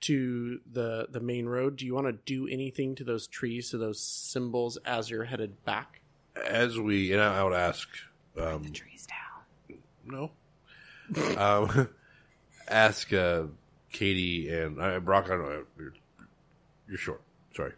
[0.00, 1.76] to the the main road.
[1.76, 5.64] Do you want to do anything to those trees, to those symbols as you're headed
[5.64, 6.02] back?
[6.36, 7.88] As we, and I, I would ask,
[8.40, 9.78] um, Trees down.
[10.04, 10.30] no,
[11.38, 11.88] um,
[12.68, 13.44] ask uh,
[13.92, 15.26] Kadie and uh, Brock.
[15.26, 15.64] I don't know.
[15.78, 15.92] You're,
[16.88, 17.20] you're short.
[17.54, 17.72] Sorry.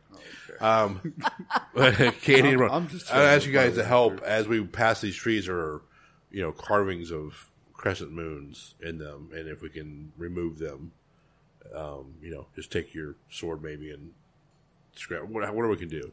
[0.61, 1.01] Um,
[1.77, 2.73] Kadie and Brock.
[2.73, 4.27] I'm just I ask you guys to help through.
[4.27, 5.49] as we pass these trees.
[5.49, 5.83] Are
[6.31, 10.92] you know carvings of crescent moons in them, and if we can remove them,
[11.75, 14.12] um, you know, just take your sword maybe and
[14.95, 16.11] scrap what- whatever we can do.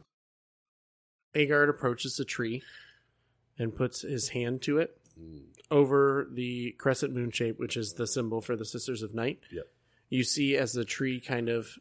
[1.34, 2.62] Aegard approaches the tree
[3.58, 5.42] and puts his hand to it mm.
[5.70, 9.40] over the crescent moon shape, which is the symbol for the Sisters of Night.
[9.50, 9.66] Yep.
[10.10, 11.78] You see as the tree kind of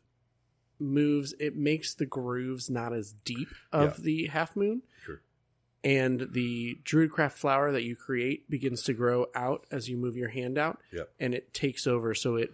[0.80, 4.04] moves, it makes the grooves not as deep of Yeah.
[4.04, 4.84] the half moon.
[5.06, 5.22] Sure.
[5.84, 10.30] And the druidcraft flower that you create begins to grow out as you move your
[10.30, 10.80] hand out.
[10.92, 11.10] Yep.
[11.20, 12.14] And it takes over.
[12.14, 12.54] So it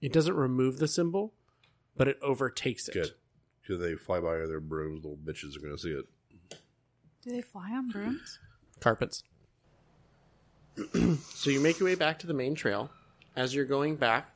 [0.00, 1.32] it doesn't remove the symbol,
[1.96, 2.94] but it overtakes it.
[2.94, 3.10] Good.
[3.66, 6.04] Because they fly by their brooms, little bitches are going to see it.
[7.22, 8.38] Do they fly on brooms?
[8.80, 9.24] carpets.
[11.34, 12.90] so you make your way back to the main trail.
[13.36, 14.30] As you're going back,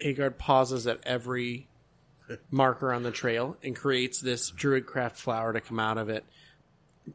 [0.00, 1.68] Aegard pauses at every
[2.50, 6.24] marker on the trail and creates this druidcraft flower to come out of it,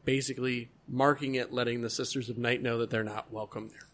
[0.04, 3.88] basically marking it, letting the Sisters of Night know that they're not welcome there.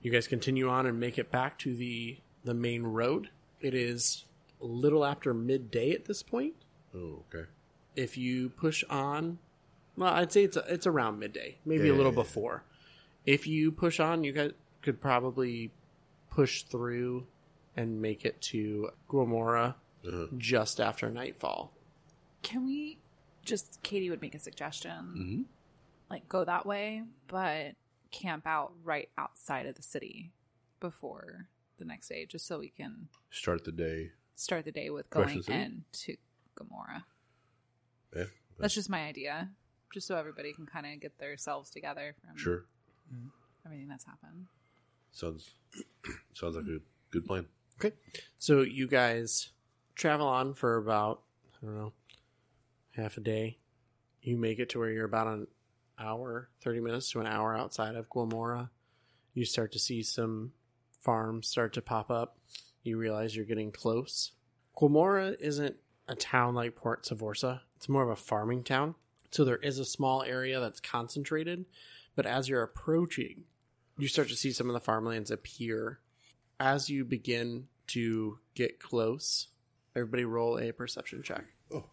[0.00, 3.28] You guys continue on and make it back to the the main road.
[3.60, 4.24] It is
[4.62, 6.54] a little after midday at this point
[6.94, 7.48] Oh, okay.
[7.96, 9.38] if you push on
[9.96, 12.22] well i'd say it's it's around midday maybe Yeah, a little yeah, yeah.
[12.24, 12.64] before
[13.26, 15.70] if you push on you guys could probably
[16.30, 17.26] push through
[17.76, 19.74] and make it to Guamora
[20.06, 20.26] Uh-huh.
[20.38, 21.72] just after nightfall
[22.42, 22.98] Can we
[23.44, 24.90] just Kadie would make a suggestion.
[25.16, 25.44] Mhm.
[26.10, 27.74] Like go that way, but
[28.10, 30.32] camp out right outside of the city
[30.80, 31.48] before
[31.78, 34.10] the next day, just so we can Start the day.
[34.34, 35.52] start the day with going City?
[35.58, 36.16] into
[36.64, 37.04] Guamora.
[38.16, 38.24] Yeah.
[38.58, 39.50] That's just my idea.
[39.92, 42.64] Just so everybody can kind of get themselves together from Sure.
[43.64, 44.46] everything that's happened.
[45.12, 45.50] Sounds
[46.32, 46.78] sounds like a
[47.10, 47.46] good plan.
[47.78, 47.94] okay
[48.38, 49.50] so you guys
[49.96, 51.22] travel on for about
[51.60, 51.92] i don't know
[52.92, 53.58] half a day
[54.22, 55.46] you make it to where you're about an
[55.98, 58.68] hour 30 minutes to an hour outside of Guamora
[59.34, 60.52] you start to see some
[61.00, 62.38] farms start to pop up
[62.84, 64.30] you realize you're getting close
[64.76, 65.74] Guamora isn't
[66.10, 68.94] a town like Port Savorsa it's more of a farming town
[69.30, 71.64] so there is a small area that's concentrated
[72.16, 73.44] but as you're approaching
[73.98, 76.00] you start to see some of the farmlands appear
[76.58, 79.48] as you begin to get close
[79.96, 81.84] everybody roll a perception check Oh,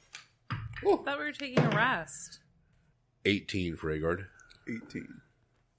[0.50, 2.40] I thought we were taking a rest.
[3.26, 4.28] Eighteen for Aegard.
[4.70, 5.08] 18.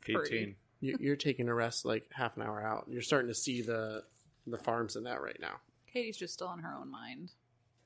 [0.08, 0.56] 18.
[0.80, 4.02] You- you're taking a rest like half an hour out you're starting to see the
[4.46, 5.60] the farms in that right now
[5.94, 7.30] Kadie's just still in her own mind.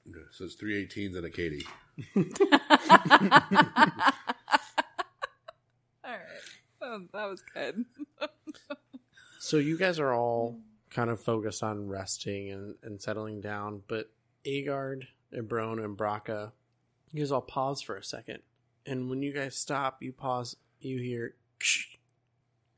[0.08, 1.64] Okay, so it's three 18s and a Kadie.
[6.04, 6.20] All right.
[6.82, 7.84] Oh, that was good.
[9.44, 14.08] So you guys are all kind of focused on resting and, and settling down, but
[14.46, 16.52] Aegard and Brone and Brakka,
[17.12, 18.38] you guys all pause for a second.
[18.86, 21.34] And when you guys stop, you pause, you hear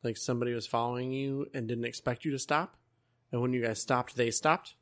[0.02, 2.78] like somebody was following you and didn't expect you to stop.
[3.30, 4.74] And when you guys stopped, they stopped.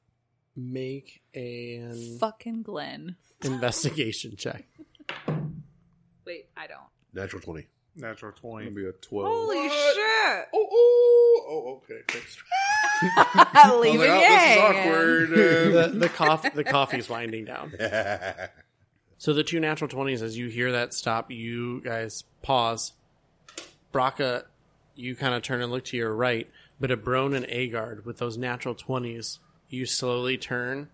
[0.55, 3.17] Make an Fucking Glenn.
[3.43, 4.65] investigation check.
[6.27, 6.81] Wait, I don't.
[7.15, 7.67] Natural twenty.
[7.95, 8.71] Natural 20.
[8.71, 9.29] Maybe a 12.
[9.29, 10.49] Holy shit!
[10.55, 12.01] Oh, oh, oh, okay.
[12.09, 12.39] Thanks.
[13.03, 13.13] Leave
[13.55, 15.29] I was like, it oh, in.
[15.29, 15.93] this is awkward.
[15.93, 17.73] the, the coffee the coffee's winding down.
[19.19, 22.93] So the two natural 20s, as you hear that stop, you guys pause.
[23.93, 24.45] Braca,
[24.97, 28.37] you kind of turn and look to your right, but Ibron and Aegard, with those
[28.37, 29.39] natural 20s,
[29.73, 30.89] you slowly turn.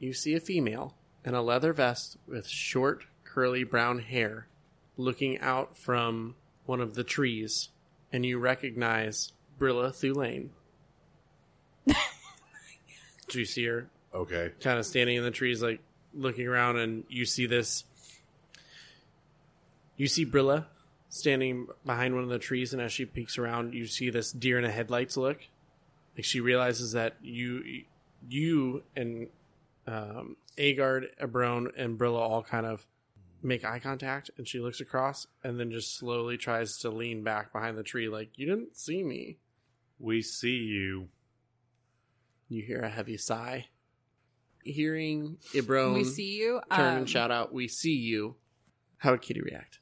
[0.00, 4.48] You see a female in a leather vest with short, curly brown hair
[4.96, 6.34] looking out from
[6.66, 7.68] one of the trees,
[8.12, 10.48] and you recognize Brilla Thulane.
[13.28, 14.52] Do you see her Okay.
[14.60, 15.80] kind of standing in the trees, like
[16.12, 17.84] looking around, and you see this.
[19.96, 20.66] You see Brilla
[21.08, 24.58] standing behind one of the trees, and as she peeks around, you see this deer
[24.58, 25.40] in the headlights look.
[26.16, 27.84] Like she realizes that you,
[28.28, 29.28] you and
[29.86, 32.86] um, Aegard, Ibron, and Brilla all kind of
[33.42, 37.52] make eye contact, and she looks across, and then just slowly tries to lean back
[37.52, 39.38] behind the tree, like you didn't see me.
[39.98, 41.08] We see you.
[42.48, 43.66] You hear a heavy sigh.
[44.64, 46.60] Hearing Ibron we see you.
[46.72, 48.36] turn um, and shout out, "We see you!"
[48.98, 49.80] How would Kadie react?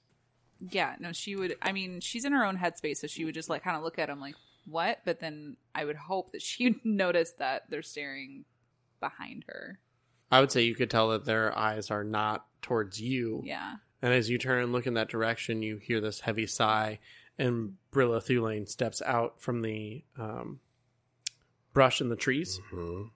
[0.58, 1.56] Yeah, no, she would.
[1.62, 3.98] I mean, she's in her own headspace, so she would just like kind of look
[3.98, 7.82] at him like, "What?" But then I would hope that she would notice that they're
[7.82, 8.44] staring
[9.00, 9.80] behind her.
[10.30, 13.42] I would say you could tell that their eyes are not towards you.
[13.44, 17.00] Yeah, And as you turn and look in that direction, you hear this heavy sigh,
[17.38, 20.60] and Brilla Thulane steps out from the um,
[21.74, 23.10] brush in the trees Mhm.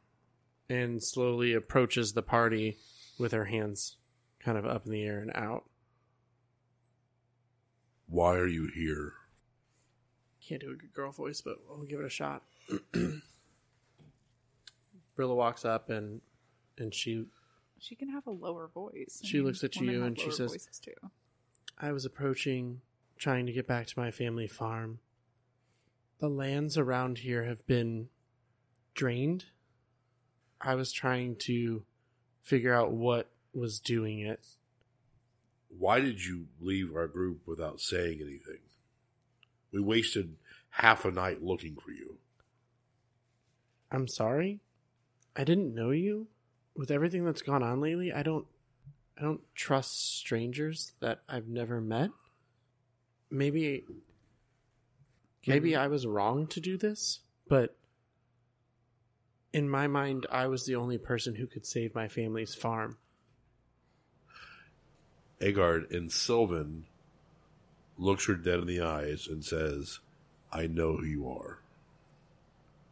[0.68, 2.76] and slowly approaches the party
[3.18, 3.96] with her hands
[4.40, 5.64] kind of up in the air and out.
[8.08, 9.14] Why are you here?
[10.46, 12.42] Can't do a good girl voice, but we'll give it a shot.
[15.16, 16.20] Brilla walks up and
[16.78, 17.24] and she
[17.78, 19.20] she can have a lower voice.
[19.24, 20.92] She looks at women you have and she lower says- voices too.
[21.78, 22.80] I was approaching,
[23.18, 25.00] trying to get back to my family farm.
[26.20, 28.08] The lands around here have been
[28.94, 29.46] drained.
[30.58, 31.84] I was trying to
[32.42, 34.40] figure out what was doing it.
[35.68, 38.60] Why did you leave our group without saying anything?
[39.72, 40.36] We wasted
[40.70, 42.18] half a night looking for you.
[43.90, 44.60] I'm sorry.
[45.34, 46.28] I didn't know you.
[46.74, 48.46] With everything that's gone on lately, I don't
[49.18, 52.10] I don't trust strangers that I've never met.
[53.30, 53.84] Maybe
[55.46, 55.80] maybe mm-hmm.
[55.80, 57.76] I was wrong to do this, but
[59.52, 62.98] in my mind I was the only person who could save my family's farm.
[65.40, 66.84] Aegard and Sylvan
[67.98, 70.00] looks her dead in the eyes and says,
[70.52, 71.58] I know who you are.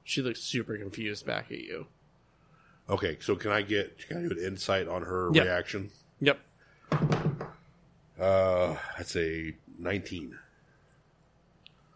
[0.03, 1.87] She looks super confused back at you.
[2.89, 5.43] Okay, so can I get can I do an insight on her Yeah.
[5.45, 5.91] reaction?
[6.21, 6.39] Yep.
[8.21, 10.39] Uh that's a nineteen.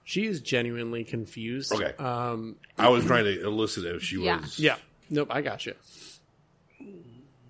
[0.05, 1.73] She is genuinely confused.
[1.73, 1.93] Okay.
[2.03, 4.41] Um I was trying to elicit if she Yeah.
[4.41, 4.77] was yeah.
[5.11, 5.75] Nope, I got you.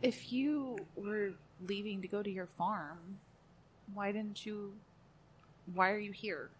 [0.03, 1.31] If you were
[1.66, 3.18] leaving to go to your farm,
[3.94, 4.73] why didn't you?
[5.74, 6.50] Why are you here?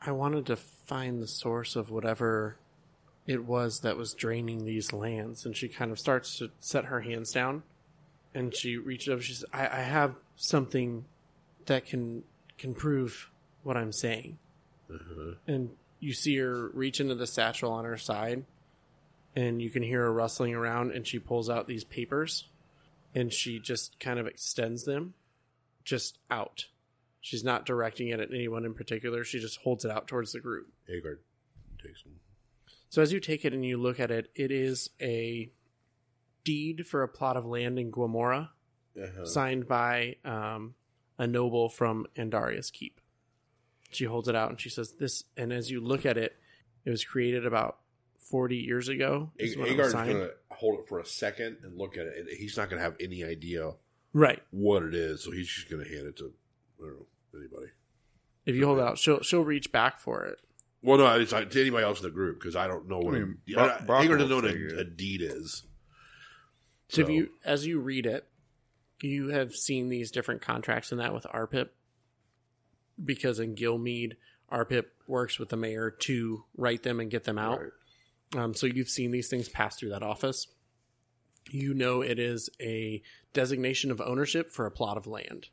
[0.00, 2.56] I wanted to find the source of whatever
[3.26, 5.46] it was that was draining these lands.
[5.46, 7.62] And she kind of starts to set her hands down
[8.34, 9.22] and she reaches over.
[9.22, 11.04] She says, I, I have something
[11.66, 12.22] that can
[12.58, 13.30] can prove
[13.62, 14.38] what I'm saying.
[14.92, 15.34] Uh-huh.
[15.46, 18.44] And you see her reach into the satchel on her side
[19.34, 22.46] and you can hear her rustling around and she pulls out these papers
[23.14, 25.14] and she just kind of extends them
[25.84, 26.66] just out.
[27.24, 29.24] She's not directing it at anyone in particular.
[29.24, 30.66] She just holds it out towards the group.
[30.90, 31.20] Aegard
[31.82, 32.20] takes them.
[32.90, 35.50] So as you take it and you look at it, it is a
[36.44, 38.50] deed for a plot of land in Guamora,
[38.94, 39.24] Uh-huh.
[39.24, 40.74] signed by um,
[41.18, 43.00] a noble from Andaria's Keep.
[43.90, 46.36] She holds it out and she says, "This." And as you look at it,
[46.84, 47.78] it was created about
[48.18, 49.32] forty years ago.
[49.38, 52.26] is Ag- when it Aegard's gonna hold it for a second and look at it,
[52.36, 53.72] he's not gonna have any idea
[54.12, 54.42] Right.
[54.50, 56.34] what it is, so he's just gonna hand it to
[56.78, 57.06] I don't know
[57.38, 57.66] anybody.
[58.46, 60.38] If you hold out, she'll she'll reach back for it.
[60.82, 63.14] Well, no, it's not to anybody else in the group because I don't know what
[63.14, 65.22] I a, mean, I- Brock- I- Brock Aegard doesn't know what take a, a deed
[65.22, 65.62] is.
[66.88, 68.26] So, if you, as you read it,
[69.00, 71.68] you have seen these different contracts in that with RPIP,
[73.02, 74.12] because in Gilmead,
[74.52, 77.60] RPIP works with the mayor to write them and get them out.
[77.60, 78.42] Right.
[78.42, 80.46] Um, so you've seen these things pass through that office.
[81.50, 85.48] You know it is a designation of ownership for a plot of land.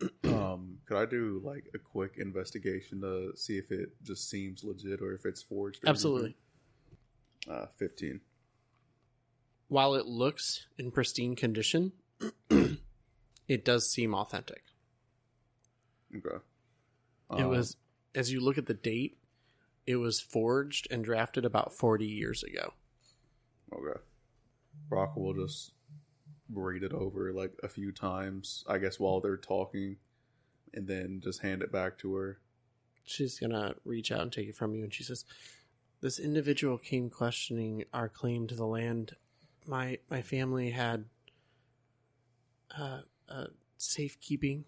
[0.24, 5.00] Um, could I do like a quick investigation to see if it just seems legit
[5.00, 5.82] or if it's forged?
[5.84, 6.36] or Absolutely.
[7.50, 8.20] Uh, fifteen.
[9.68, 11.92] While it looks in pristine condition,
[13.48, 14.62] it does seem authentic.
[16.14, 16.36] Okay.
[16.36, 17.76] it Um, was,
[18.14, 19.18] as you look at the date,
[19.86, 22.74] it was forged and drafted about 40 years ago.
[23.72, 23.98] okay.
[24.88, 25.72] Brock will just
[26.52, 29.96] read it over like a few times, I guess, while they're talking,
[30.74, 32.38] and then just hand it back to her.
[33.04, 35.24] She's gonna reach out and take it from you, and she says,
[36.00, 39.16] "This individual came questioning our claim to the land.
[39.66, 41.06] My my family had
[42.76, 44.64] uh, uh, safekeeping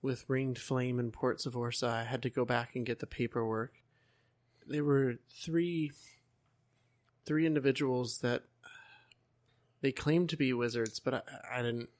[0.00, 1.88] with ringed flame in Port Savorsa.
[1.88, 3.74] I had to go back and get the paperwork.
[4.66, 5.92] There were three
[7.24, 8.42] three individuals that
[9.82, 11.90] they claimed to be wizards, but I, I didn't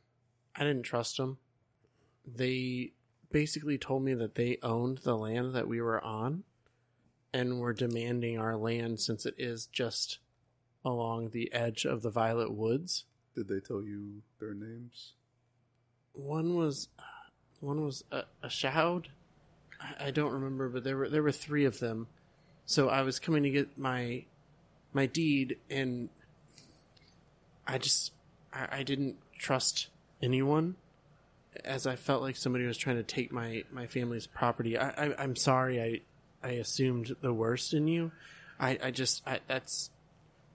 [0.56, 1.38] I didn't trust them.
[2.26, 2.92] They
[3.30, 6.44] basically told me that they owned the land that we were on
[7.32, 10.18] and were demanding our land since it is just
[10.84, 13.04] along the edge of the Violet Woods.
[13.34, 15.14] Did they tell you their names?
[16.12, 16.88] One was
[17.60, 19.08] one was uh, a, a shoud.
[19.80, 22.08] I, I don't remember, but there were there were three of them.
[22.66, 24.26] So I was coming to get my
[24.92, 26.10] my deed, and
[27.66, 28.12] I just
[28.52, 29.88] I, I didn't trust
[30.22, 30.76] anyone,
[31.64, 34.78] as I felt like somebody was trying to take my my family's property.
[34.78, 35.80] I, I I'm sorry.
[35.80, 36.00] I
[36.46, 38.12] I assumed the worst in you.
[38.58, 39.90] I I just I, that's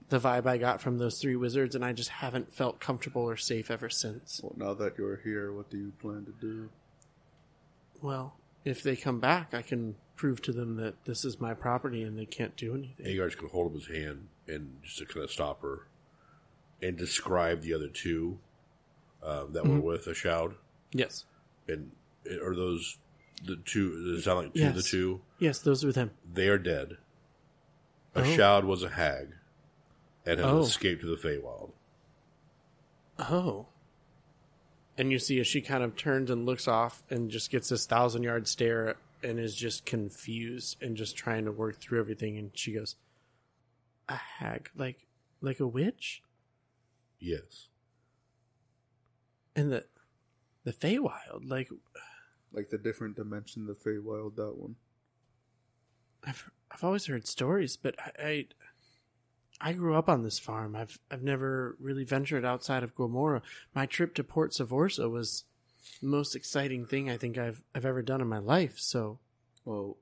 [0.08, 3.36] the vibe I got from those three wizards, and I just haven't felt comfortable or
[3.36, 4.40] safe ever since.
[4.42, 6.70] Well, now that you're here, what do you plan to do?
[8.00, 8.34] Well,
[8.64, 12.18] if they come back, I can prove to them that this is my property and
[12.18, 13.06] they can't do anything.
[13.06, 15.87] Aegard's going to hold up his hand and just to kind of stop her
[16.82, 18.38] and describe the other two
[19.22, 20.54] um, that were with a shout.
[20.92, 21.24] Yes.
[21.66, 21.90] And
[22.42, 22.98] are those
[23.44, 24.04] the two?
[24.12, 25.20] Does it sound like two of the two?
[25.38, 26.12] Yes, those are them.
[26.32, 26.96] They are dead.
[28.14, 28.60] A Oh.
[28.64, 29.34] was a hag
[30.26, 30.60] and has Oh.
[30.60, 31.72] escaped to the Feywild.
[33.18, 33.66] Oh.
[34.96, 37.86] And you see as she kind of turns and looks off and just gets this
[37.86, 42.36] thousand yard stare and is just confused and just trying to work through everything.
[42.36, 42.96] And she goes,
[44.08, 45.06] "A hag, like
[45.40, 46.22] like a witch,
[47.18, 47.68] Yes.
[49.56, 49.84] and the
[50.64, 51.70] the Feywild, like
[52.52, 54.76] Like the different dimension, the Feywild, that one.
[56.24, 58.46] I've I've always heard stories, but I, I
[59.60, 60.76] I grew up on this farm.
[60.76, 63.42] I've I've never really ventured outside of Guamora.
[63.74, 65.44] My trip to Port Savorsa was
[66.00, 68.78] the most exciting thing I think I've I've ever done in my life.
[68.78, 69.18] So
[69.64, 69.96] Well,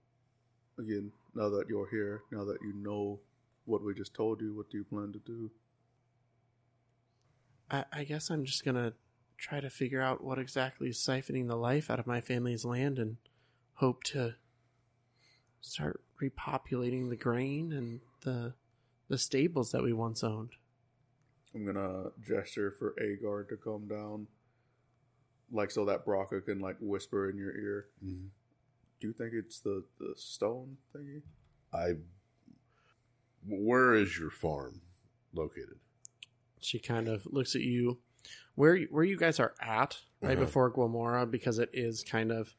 [0.78, 3.20] again, now that you're here, now that you know
[3.64, 5.50] what we just told you, what do you plan to do?
[7.70, 8.92] I, I guess I'm just gonna
[9.38, 12.98] try to figure out what exactly is siphoning the life out of my family's land
[12.98, 13.16] and
[13.74, 14.34] hope to
[15.60, 18.54] start repopulating the grain and the
[19.08, 20.50] the stables that we once owned.
[21.54, 24.26] I'm gonna gesture for Aegard to come down,
[25.50, 27.86] like so that Brakka can like whisper in your ear.
[28.04, 28.28] Mhm.
[29.00, 31.22] Do you think it's the the stone thingy?
[31.72, 31.96] I.
[33.48, 34.80] Where is your farm
[35.32, 35.78] located?
[36.60, 37.98] She kind of looks at you
[38.54, 40.44] where where you guys are at right Uh-huh.
[40.46, 42.54] before Guamora because it is kind of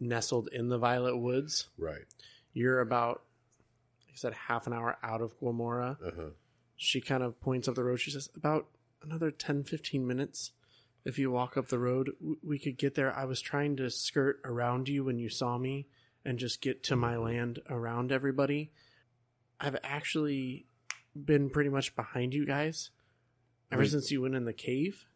[0.00, 1.68] nestled in the Violet Woods.
[1.78, 2.04] Right.
[2.52, 3.22] You're about
[4.06, 5.96] like I said half an hour out of Guamora.
[6.04, 6.22] Uh huh.
[6.76, 7.96] She kind of points up the road.
[8.00, 8.68] She says about
[9.02, 10.52] another 10 15 minutes
[11.04, 12.10] if you walk up the road
[12.44, 13.16] we could get there.
[13.16, 15.86] I was trying to skirt around you when you saw me
[16.24, 18.70] and just get to my land around everybody.
[19.60, 20.66] I've actually
[21.16, 22.90] been pretty much behind you guys
[23.70, 23.90] ever Wait.
[23.90, 25.06] since you went in the cave.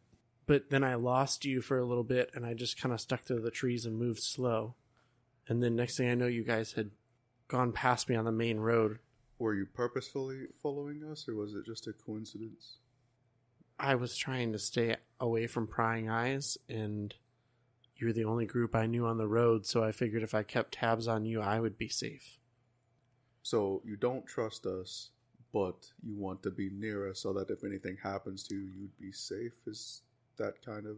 [0.46, 3.24] But then I lost you for a little bit and I just kind of stuck
[3.26, 4.74] to the trees and moved slow.
[5.48, 6.90] And then next thing I know, you guys had
[7.48, 8.98] gone past me on the main road.
[9.38, 12.78] Were you purposefully following us, or was it just a coincidence?
[13.78, 17.12] I was trying to stay away from prying eyes, and
[17.96, 20.44] you were the only group I knew on the road, so I figured if I
[20.44, 22.38] kept tabs on you, I would be safe.
[23.42, 25.10] So you don't trust us,
[25.52, 28.98] but you want to be near us so that if anything happens to you, you'd
[28.98, 29.52] be safe.
[29.66, 30.02] Is
[30.38, 30.96] that kind of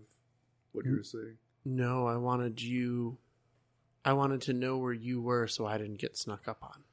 [0.73, 1.37] what you're saying?
[1.65, 3.19] No, I wanted you.
[4.05, 6.85] I wanted to know where you were so I didn't get snuck up on.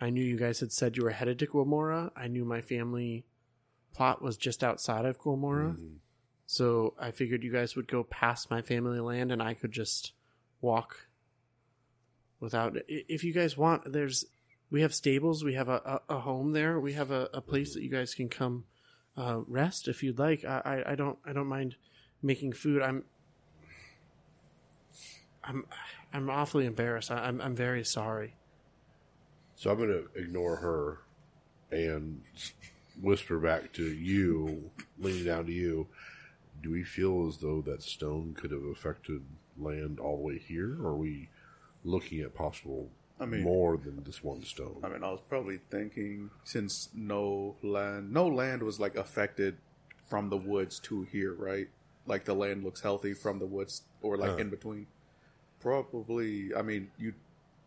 [0.00, 2.10] I knew you guys had said you were headed to Guamora.
[2.14, 3.24] I knew my family
[3.94, 5.74] plot was just outside of Guamora.
[5.76, 5.98] Mhm.
[6.46, 10.12] So I figured you guys would go past my family land and I could just
[10.60, 11.08] walk
[12.40, 12.76] without.
[12.88, 14.26] If you guys want, there's
[14.70, 17.74] we have stables, we have a, a, a home there, we have a, a place
[17.74, 18.64] that you guys can come
[19.16, 20.44] uh, rest if you'd like.
[20.44, 21.76] I, I, I don't I don't mind
[22.22, 22.82] making food.
[22.82, 23.04] I'm
[25.42, 25.64] I'm
[26.12, 27.10] I'm awfully embarrassed.
[27.10, 28.34] I, I'm I'm very sorry.
[29.54, 30.98] So I'm going to ignore her
[31.70, 32.20] and
[33.00, 35.86] whisper back to you, leaning down to you.
[36.62, 39.22] Do we feel as though that stone could have affected
[39.58, 40.76] land all the way here?
[40.82, 41.30] Or are we
[41.84, 44.80] looking at possible I mean- more than this one stone?
[44.84, 49.56] I mean, I was probably thinking since no land, no land was like affected
[50.08, 51.68] from the woods to here, right?
[52.06, 54.36] Like the land looks healthy from the woods, or like Uh.
[54.36, 54.86] in between.
[55.60, 56.54] Probably.
[56.54, 57.14] I mean, you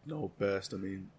[0.05, 0.73] know best.
[0.73, 1.09] I mean,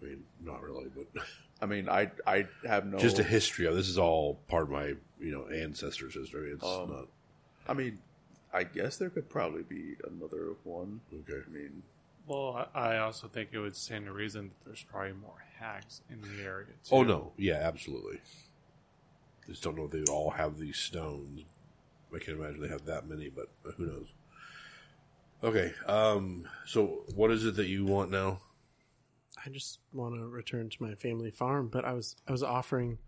[0.00, 1.06] I mean, not really, but
[1.60, 2.98] I mean, I I have no.
[2.98, 6.50] just a history of this is all part of my you know ancestors' history.
[6.52, 7.08] It's Um, not
[7.68, 7.98] I mean,
[8.52, 11.00] I guess there could probably be another one.
[11.12, 11.42] okay.
[11.46, 11.82] I mean,
[12.26, 16.02] Well, I I also think it would stand to reason that there's probably more hags
[16.10, 16.68] in the area.
[16.84, 16.94] Too.
[16.94, 18.20] Oh no, yeah, absolutely.
[19.48, 21.44] Just don't know if they all have these stones.
[22.14, 24.12] I can't imagine they have that many, but who knows?
[25.42, 28.40] Okay, um, so what is it that you want now?
[29.44, 32.98] I just want to return to my family farm, but I was I was offering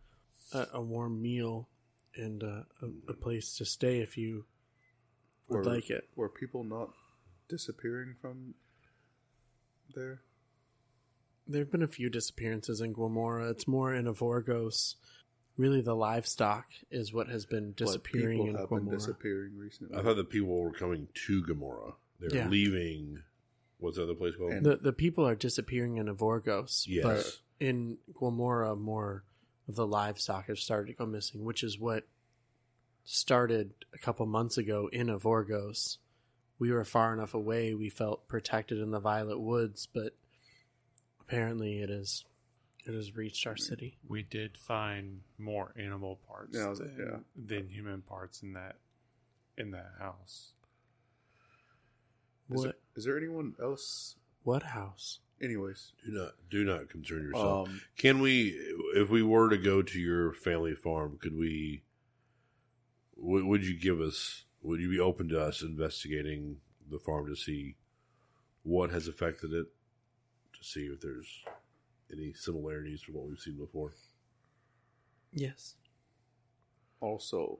[0.53, 1.69] a, a warm meal
[2.17, 4.47] and uh, a, a place to stay if you
[5.49, 6.09] would Were- like it.
[6.17, 6.91] were people not
[7.49, 8.55] disappearing from
[9.95, 10.21] there?
[11.47, 13.51] There have been a few disappearances in Guamora.
[13.51, 14.95] It's more in Evorgos.
[15.57, 18.91] Really, the livestock is what has been But disappearing people in have been Guamora.
[18.91, 19.97] disappearing recently.
[19.97, 21.95] I thought the people were coming to Guamora.
[22.19, 22.49] They're Yeah.
[22.49, 23.23] leaving.
[23.79, 24.53] What's the other place called?
[24.53, 27.05] And- the the people are disappearing in Evorgos, Yes.
[27.05, 29.25] but in Guamora, more
[29.69, 32.07] of the livestock has started to go missing, which is what
[33.05, 35.99] started a couple months ago in Evorgos.
[36.59, 40.15] We were far enough away; we felt protected in the Violet Woods, but
[41.21, 42.25] apparently, it is
[42.87, 43.97] it has reached our city.
[44.07, 47.17] we did find more animal parts Yeah, than, yeah.
[47.35, 48.77] than human parts in that
[49.57, 50.53] in that house.
[52.51, 54.17] is, What there, is there anyone else?
[54.43, 55.21] what house?
[55.43, 57.69] Anyways, do not do not concern yourself.
[57.69, 58.51] um, Can we,
[58.95, 61.83] if we were to go to your family farm, could we?
[63.17, 64.45] Would, would you give us?
[64.65, 66.57] Would you be open to us investigating
[66.91, 67.77] the farm to see
[68.65, 69.67] what has affected it,
[70.59, 71.45] to see if there's
[72.13, 73.93] any similarities to what we've seen before?
[75.33, 75.75] Yes.
[77.01, 77.59] also,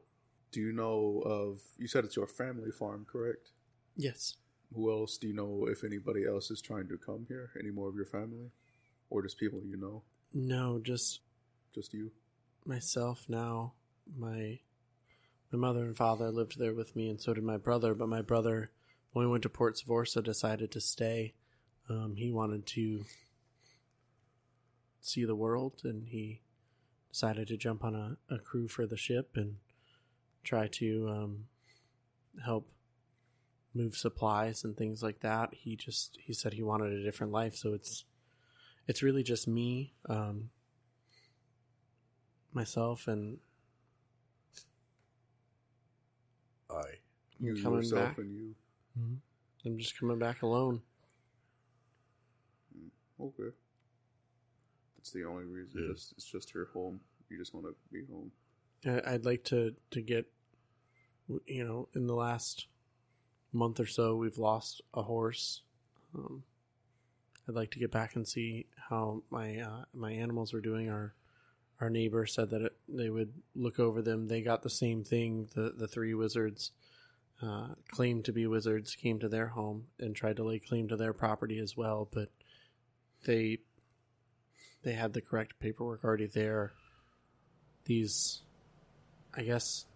[0.53, 1.61] do you know of?
[1.79, 3.51] You said it's your family farm, correct?
[3.97, 4.37] Yes.
[4.75, 5.67] Who else do you know?
[5.69, 8.51] If anybody else is trying to come here, any more of your family,
[9.11, 10.03] or just people you know?
[10.33, 11.21] No, just
[11.75, 12.11] Just you?
[12.65, 13.73] myself now.
[14.17, 14.59] My
[15.55, 17.95] my mother and father lived there with me, and so did my brother.
[17.95, 18.71] But my brother,
[19.13, 21.35] when we went to Port Savorsa, decided to stay.
[21.89, 23.05] Um, he wanted to
[25.01, 26.41] see the world, and he
[27.11, 29.57] decided to jump on a, a crew for the ship and
[30.43, 31.45] try to um,
[32.45, 32.69] help
[33.75, 35.51] move supplies and things like that.
[35.53, 38.05] He just he said he wanted a different life, so it's
[38.89, 39.95] it's really just me.
[40.09, 40.51] Um,
[42.53, 43.39] myself and
[46.71, 46.99] I.
[47.41, 48.19] You coming yourself back.
[48.19, 48.55] and you.
[49.67, 50.83] I'm just coming back alone.
[53.21, 53.51] Okay.
[54.97, 55.83] That's the only reason.
[55.87, 55.93] Yeah.
[55.93, 57.01] Just it's just your home.
[57.31, 58.31] You just want to be home.
[58.87, 60.27] I- I'd like to to get,
[61.47, 62.67] you know, in the last
[63.53, 65.63] month or so, we've lost a horse.
[66.15, 66.43] Um,
[67.49, 70.91] I'd like to get back and see how my uh, my animals are doing.
[70.91, 71.15] Our
[71.81, 74.29] our neighbor said that it, they would look over them.
[74.29, 75.49] They got the same thing.
[75.55, 76.73] The the three wizards
[77.45, 80.97] uh, claimed to be wizards came to their home and tried to lay claim to
[80.97, 82.31] their property as well, but
[83.27, 83.59] they
[84.83, 86.73] they had the correct paperwork already there.
[87.87, 88.43] These,
[89.35, 89.87] I guess,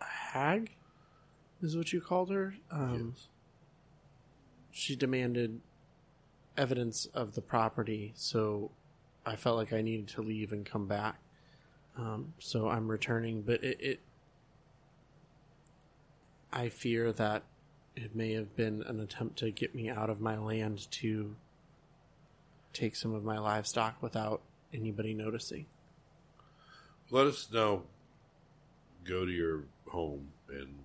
[0.00, 0.74] a hag
[1.62, 2.54] is what you called her.
[2.70, 3.28] Um, Yes.
[4.72, 5.60] She demanded
[6.56, 8.70] evidence of the property, so
[9.26, 11.18] I felt like I needed to leave and come back.
[11.98, 14.00] Um, so I'm returning, but it, it
[16.52, 17.42] I fear that
[17.96, 21.36] it may have been an attempt to get me out of my land to
[22.72, 24.42] take some of my livestock without
[24.72, 25.66] anybody noticing.
[27.10, 27.82] Let us now
[29.04, 30.78] go to your home and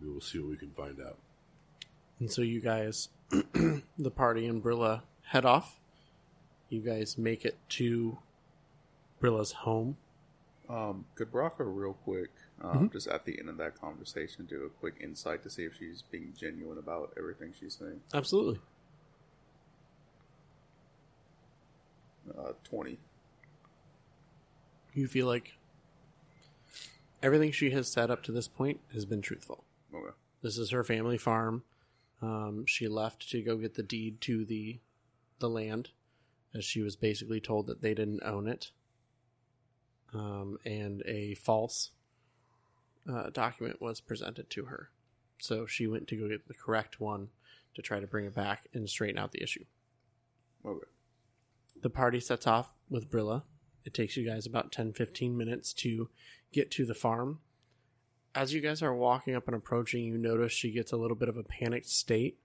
[0.00, 1.18] we will see what we can find out.
[2.18, 5.78] And so you guys, the party and Brilla head off.
[6.68, 8.18] You guys make it to
[9.22, 9.96] Brilla's home.
[10.68, 12.30] Um, could Brakka real quick,
[12.62, 15.76] um, just at the end of that conversation, do a quick insight to see if
[15.78, 18.00] she's being genuine about everything she's saying?
[18.12, 18.60] Absolutely.
[22.38, 22.98] Uh, Twenty.
[24.94, 25.54] You feel like
[27.22, 29.64] everything she has said up to this point has been truthful.
[29.92, 30.14] Okay.
[30.42, 31.64] This is her family farm.
[32.22, 34.78] Um, she left to go get the deed to the
[35.40, 35.90] the land,
[36.54, 38.70] as she was basically told that they didn't own it,
[40.14, 41.90] um, and a false
[43.10, 44.90] uh, document was presented to her.
[45.40, 47.28] So she went to go get the correct one
[47.74, 49.64] to try to bring it back and straighten out the issue.
[50.64, 50.86] Okay.
[51.82, 53.42] The party sets off with Brilla.
[53.84, 56.08] It takes you guys about 10 15 minutes to
[56.52, 57.40] get to the farm.
[58.34, 61.28] as you guys are walking up and approaching, you notice she gets a little bit
[61.28, 62.38] of a panicked state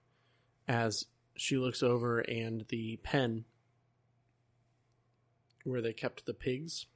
[0.68, 3.44] as she looks over and the pen
[5.64, 6.86] where they kept the pigs,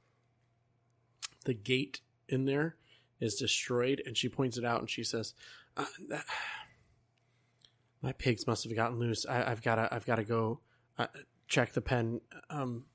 [1.45, 2.75] the gate in there
[3.25, 5.33] is destroyed, and she points it out and she says,
[5.75, 6.25] uh, that,
[8.01, 9.25] "My pigs must have gotten loose.
[9.25, 9.93] I, I've got to.
[9.93, 10.61] I've got to go
[10.97, 11.07] uh,
[11.47, 12.21] check the pen.
[12.49, 12.85] Um,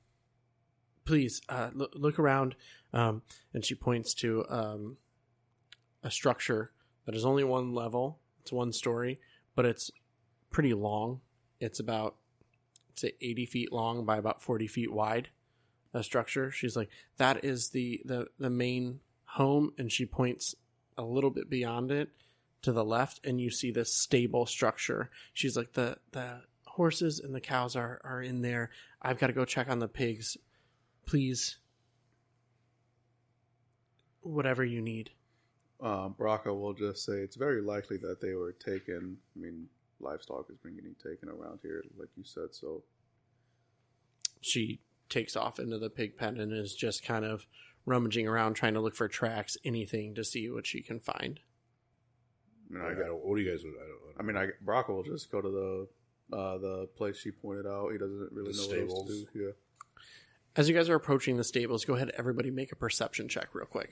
[1.05, 2.55] please uh, look, look around."
[2.93, 3.23] Um,
[3.53, 4.97] and she points to um,
[6.03, 6.73] a structure
[7.05, 8.21] that is only one level.
[8.41, 9.21] It's one story,
[9.55, 9.91] but it's
[10.51, 11.21] pretty long.
[11.61, 12.17] It's about
[12.91, 15.29] it's 80 feet long by about 40 feet wide.
[15.93, 16.53] A structure.
[16.53, 19.01] She's like, that is the the the main
[19.35, 20.55] home, and she points
[20.97, 22.11] a little bit beyond it
[22.63, 25.11] to the left, and you see this stable structure.
[25.33, 28.71] She's like, the the horses and the cows are are in there.
[29.03, 30.37] I've got to go check on the pigs.
[31.07, 31.59] Please,
[34.21, 35.11] whatever you need.
[35.81, 39.17] Um, Brakka will just say it's very likely that they were taken.
[39.35, 39.67] I mean,
[39.99, 42.49] livestock has been getting taken around here, like you said.
[42.53, 42.83] So
[44.41, 47.47] she takes off into the pig pen and is just kind of
[47.91, 51.41] rummaging around trying to look for tracks, anything to see what she can find.
[52.71, 53.61] I mean, I I, got, what do you guys?
[53.61, 55.49] I don't, I mean, I Brakka will just go to
[56.31, 57.91] the uh, the place she pointed out.
[57.91, 58.93] He doesn't really The know stables.
[58.93, 59.45] what else to do.
[59.47, 59.51] Yeah.
[60.57, 63.67] As you guys are approaching the stables, go ahead, everybody, make a perception check real
[63.67, 63.91] quick.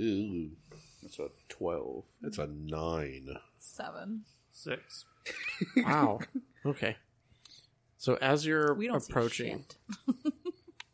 [0.00, 0.50] Ooh,
[1.02, 2.04] That's a twelve.
[2.20, 3.28] that's a nine.
[3.58, 4.22] Seven.
[4.52, 5.04] Six.
[5.76, 6.20] Wow.
[6.66, 6.96] okay.
[7.98, 9.64] So as you're We don't approaching,
[10.06, 10.32] see shit.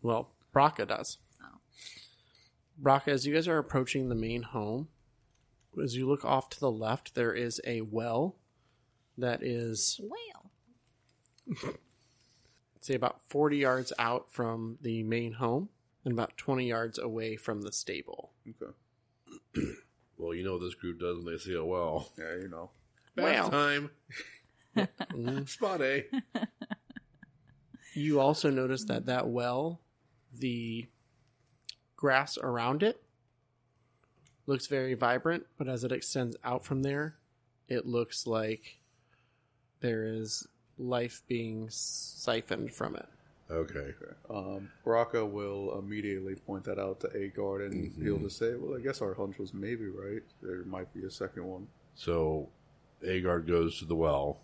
[0.02, 1.18] well, Brakka does.
[1.42, 1.58] Oh.
[2.82, 4.88] Brakka, as you guys are approaching the main home,
[5.82, 8.36] as you look off to the left, there is a well
[9.18, 10.50] that is Well,
[12.80, 15.68] say about 40 yards out from the main home
[16.04, 18.32] and about 20 yards away from the stable.
[18.48, 18.72] Okay.
[20.18, 22.12] Well, you know what this group does when they see a well.
[22.18, 22.68] Yeah, you know.
[23.16, 23.88] Bath Well.
[24.76, 25.46] time.
[25.46, 26.04] Spot A.
[27.94, 29.80] You also notice that that well,
[30.32, 30.86] the
[31.96, 33.02] grass around it
[34.46, 37.16] looks very vibrant, but as it extends out from there,
[37.68, 38.78] it looks like
[39.80, 40.46] there is
[40.78, 43.06] life being siphoned from it.
[43.50, 43.92] Okay.
[44.28, 48.02] Um, Brakka will immediately point that out to Aegard, and Mhm.
[48.02, 50.22] he'll just say, "Well, I guess our hunch was maybe right.
[50.40, 52.48] There might be a second one." So,
[53.02, 54.40] Aegard goes to the well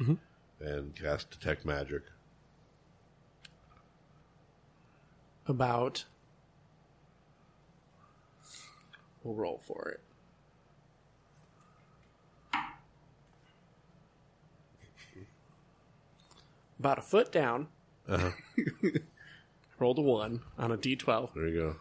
[0.00, 0.18] Mhm.
[0.60, 2.02] and casts detect magic.
[5.46, 6.04] About.
[9.24, 10.00] We'll roll for it.
[16.78, 17.68] About a foot down,
[18.08, 18.30] Uh-huh.
[19.78, 21.34] rolled a one on a d12.
[21.34, 21.76] There you go.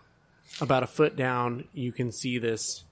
[0.59, 2.84] about a foot down, you can see this.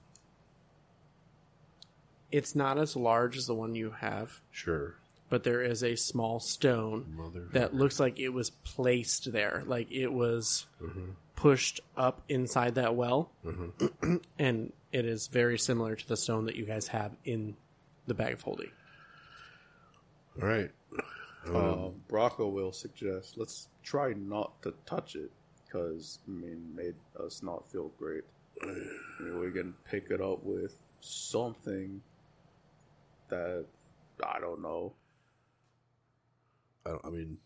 [2.32, 4.96] It's not as large as the one you have, Sure.
[5.30, 7.46] But there is a small stone Mother.
[7.52, 11.14] that looks like it was placed there, like it was Mhm.
[11.36, 14.22] pushed up inside that well, Mhm.
[14.38, 17.56] and it is very similar to the stone that you guys have in
[18.06, 18.72] the bag of holding.
[20.42, 20.70] All right.
[21.46, 25.30] Um, Brakka will suggest, "Let's try not to touch it,
[25.64, 28.24] because I mean, made us not feel great.
[28.62, 28.66] I
[29.20, 32.02] mean, we can pick it up with something
[33.28, 33.64] that
[34.24, 34.92] I don't know."
[36.90, 37.38] I, I mean,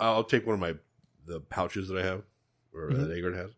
[0.00, 0.74] I'll take one of my
[1.26, 2.22] the pouches that I have,
[2.74, 2.96] or Mhm.
[3.06, 3.50] that Aegard has,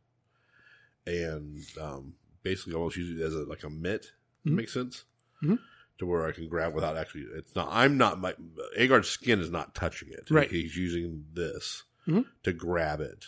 [1.06, 4.12] and um, basically almost use it as a, like a mitt.
[4.46, 4.52] Mhm.
[4.56, 5.04] Makes sense.
[5.42, 5.58] Mhm.
[5.98, 7.22] To where I can grab without actually.
[7.34, 7.68] It's not.
[7.70, 8.20] I'm not.
[8.20, 8.34] My
[8.76, 10.30] Aegard's skin is not touching it.
[10.30, 10.50] Right.
[10.50, 12.26] He's using this Mhm.
[12.42, 13.26] to grab it,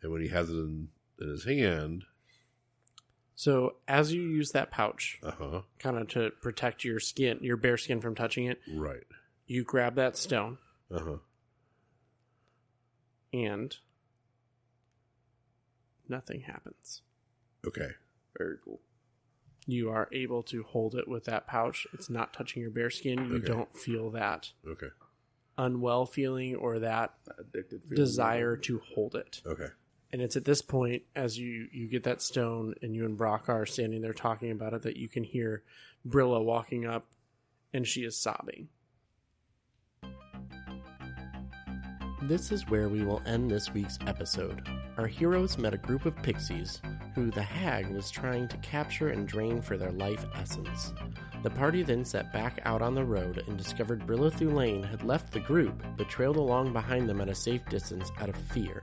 [0.00, 0.88] and when he has it in,
[1.20, 2.04] in his hand,
[3.42, 5.62] So as you use that pouch, uh huh.
[5.80, 9.02] kind of to protect your skin, your bare skin from touching it, Right.
[9.48, 10.58] you grab that stone
[10.94, 11.16] Uh huh.
[13.32, 13.76] and
[16.08, 17.02] nothing happens.
[17.66, 17.88] Okay.
[18.38, 18.80] Very cool.
[19.66, 21.84] You are able to hold it with that pouch.
[21.92, 23.24] It's not touching your bare skin.
[23.26, 23.46] You Okay.
[23.48, 24.90] don't feel that Okay.
[25.58, 27.96] unwell feeling or that That addicted feeling.
[27.96, 29.42] desire to hold it.
[29.44, 29.70] Okay.
[30.12, 33.48] And it's at this point, as you you get that stone, and you and Brock
[33.48, 35.62] are standing there talking about it, that you can hear
[36.06, 37.06] Brilla walking up,
[37.72, 38.68] and she is sobbing.
[42.22, 44.62] This is where we will end this week's episode.
[44.96, 46.80] Our heroes met a group of pixies
[47.16, 50.92] who the hag was trying to capture and drain for their life essence.
[51.42, 55.32] The party then set back out on the road and discovered Brilla Thulane had left
[55.32, 58.82] the group, but trailed along behind them at a safe distance out of fear.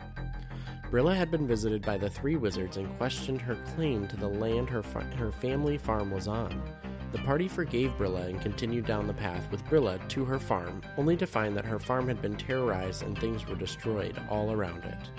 [0.91, 4.69] Brilla had been visited by the three wizards and questioned her claim to the land
[4.71, 6.63] her, fa- her family farm was on.
[7.11, 11.15] The party forgave Brilla and continued down the path with Brilla to her farm, only
[11.17, 15.11] to find that her farm had been terrorized and things were destroyed all around it.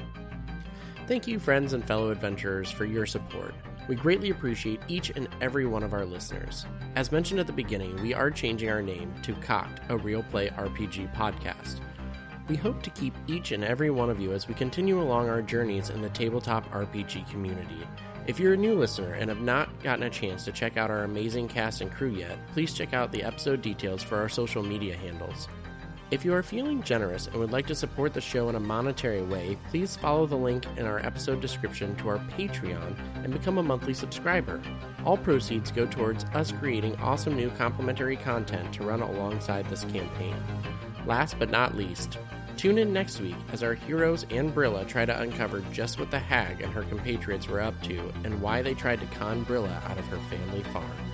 [1.06, 3.54] Thank you, friends and fellow adventurers, for your support.
[3.88, 6.66] We greatly appreciate each and every one of our listeners.
[6.96, 10.48] As mentioned at the beginning, we are changing our name to Cock'd, a real play
[10.48, 11.80] RPG podcast.
[12.50, 15.40] We hope to keep each and every one of you as we continue along our
[15.40, 17.86] journeys in the tabletop RPG community.
[18.26, 21.04] If you're a new listener and have not gotten a chance to check out our
[21.04, 24.96] amazing cast and crew yet, please check out the episode details for our social media
[24.96, 25.46] handles.
[26.10, 29.22] If you are feeling generous and would like to support the show in a monetary
[29.22, 33.62] way, please follow the link in our episode description to our Patreon and become a
[33.62, 34.60] monthly subscriber.
[35.04, 40.34] All proceeds go towards us creating awesome new complimentary content to run alongside this campaign.
[41.06, 42.18] Last but not least,
[42.60, 46.18] tune in next week as our heroes and Brilla try to uncover just what the
[46.18, 49.96] hag and her compatriots were up to and why they tried to con Brilla out
[49.96, 51.09] of her family farm.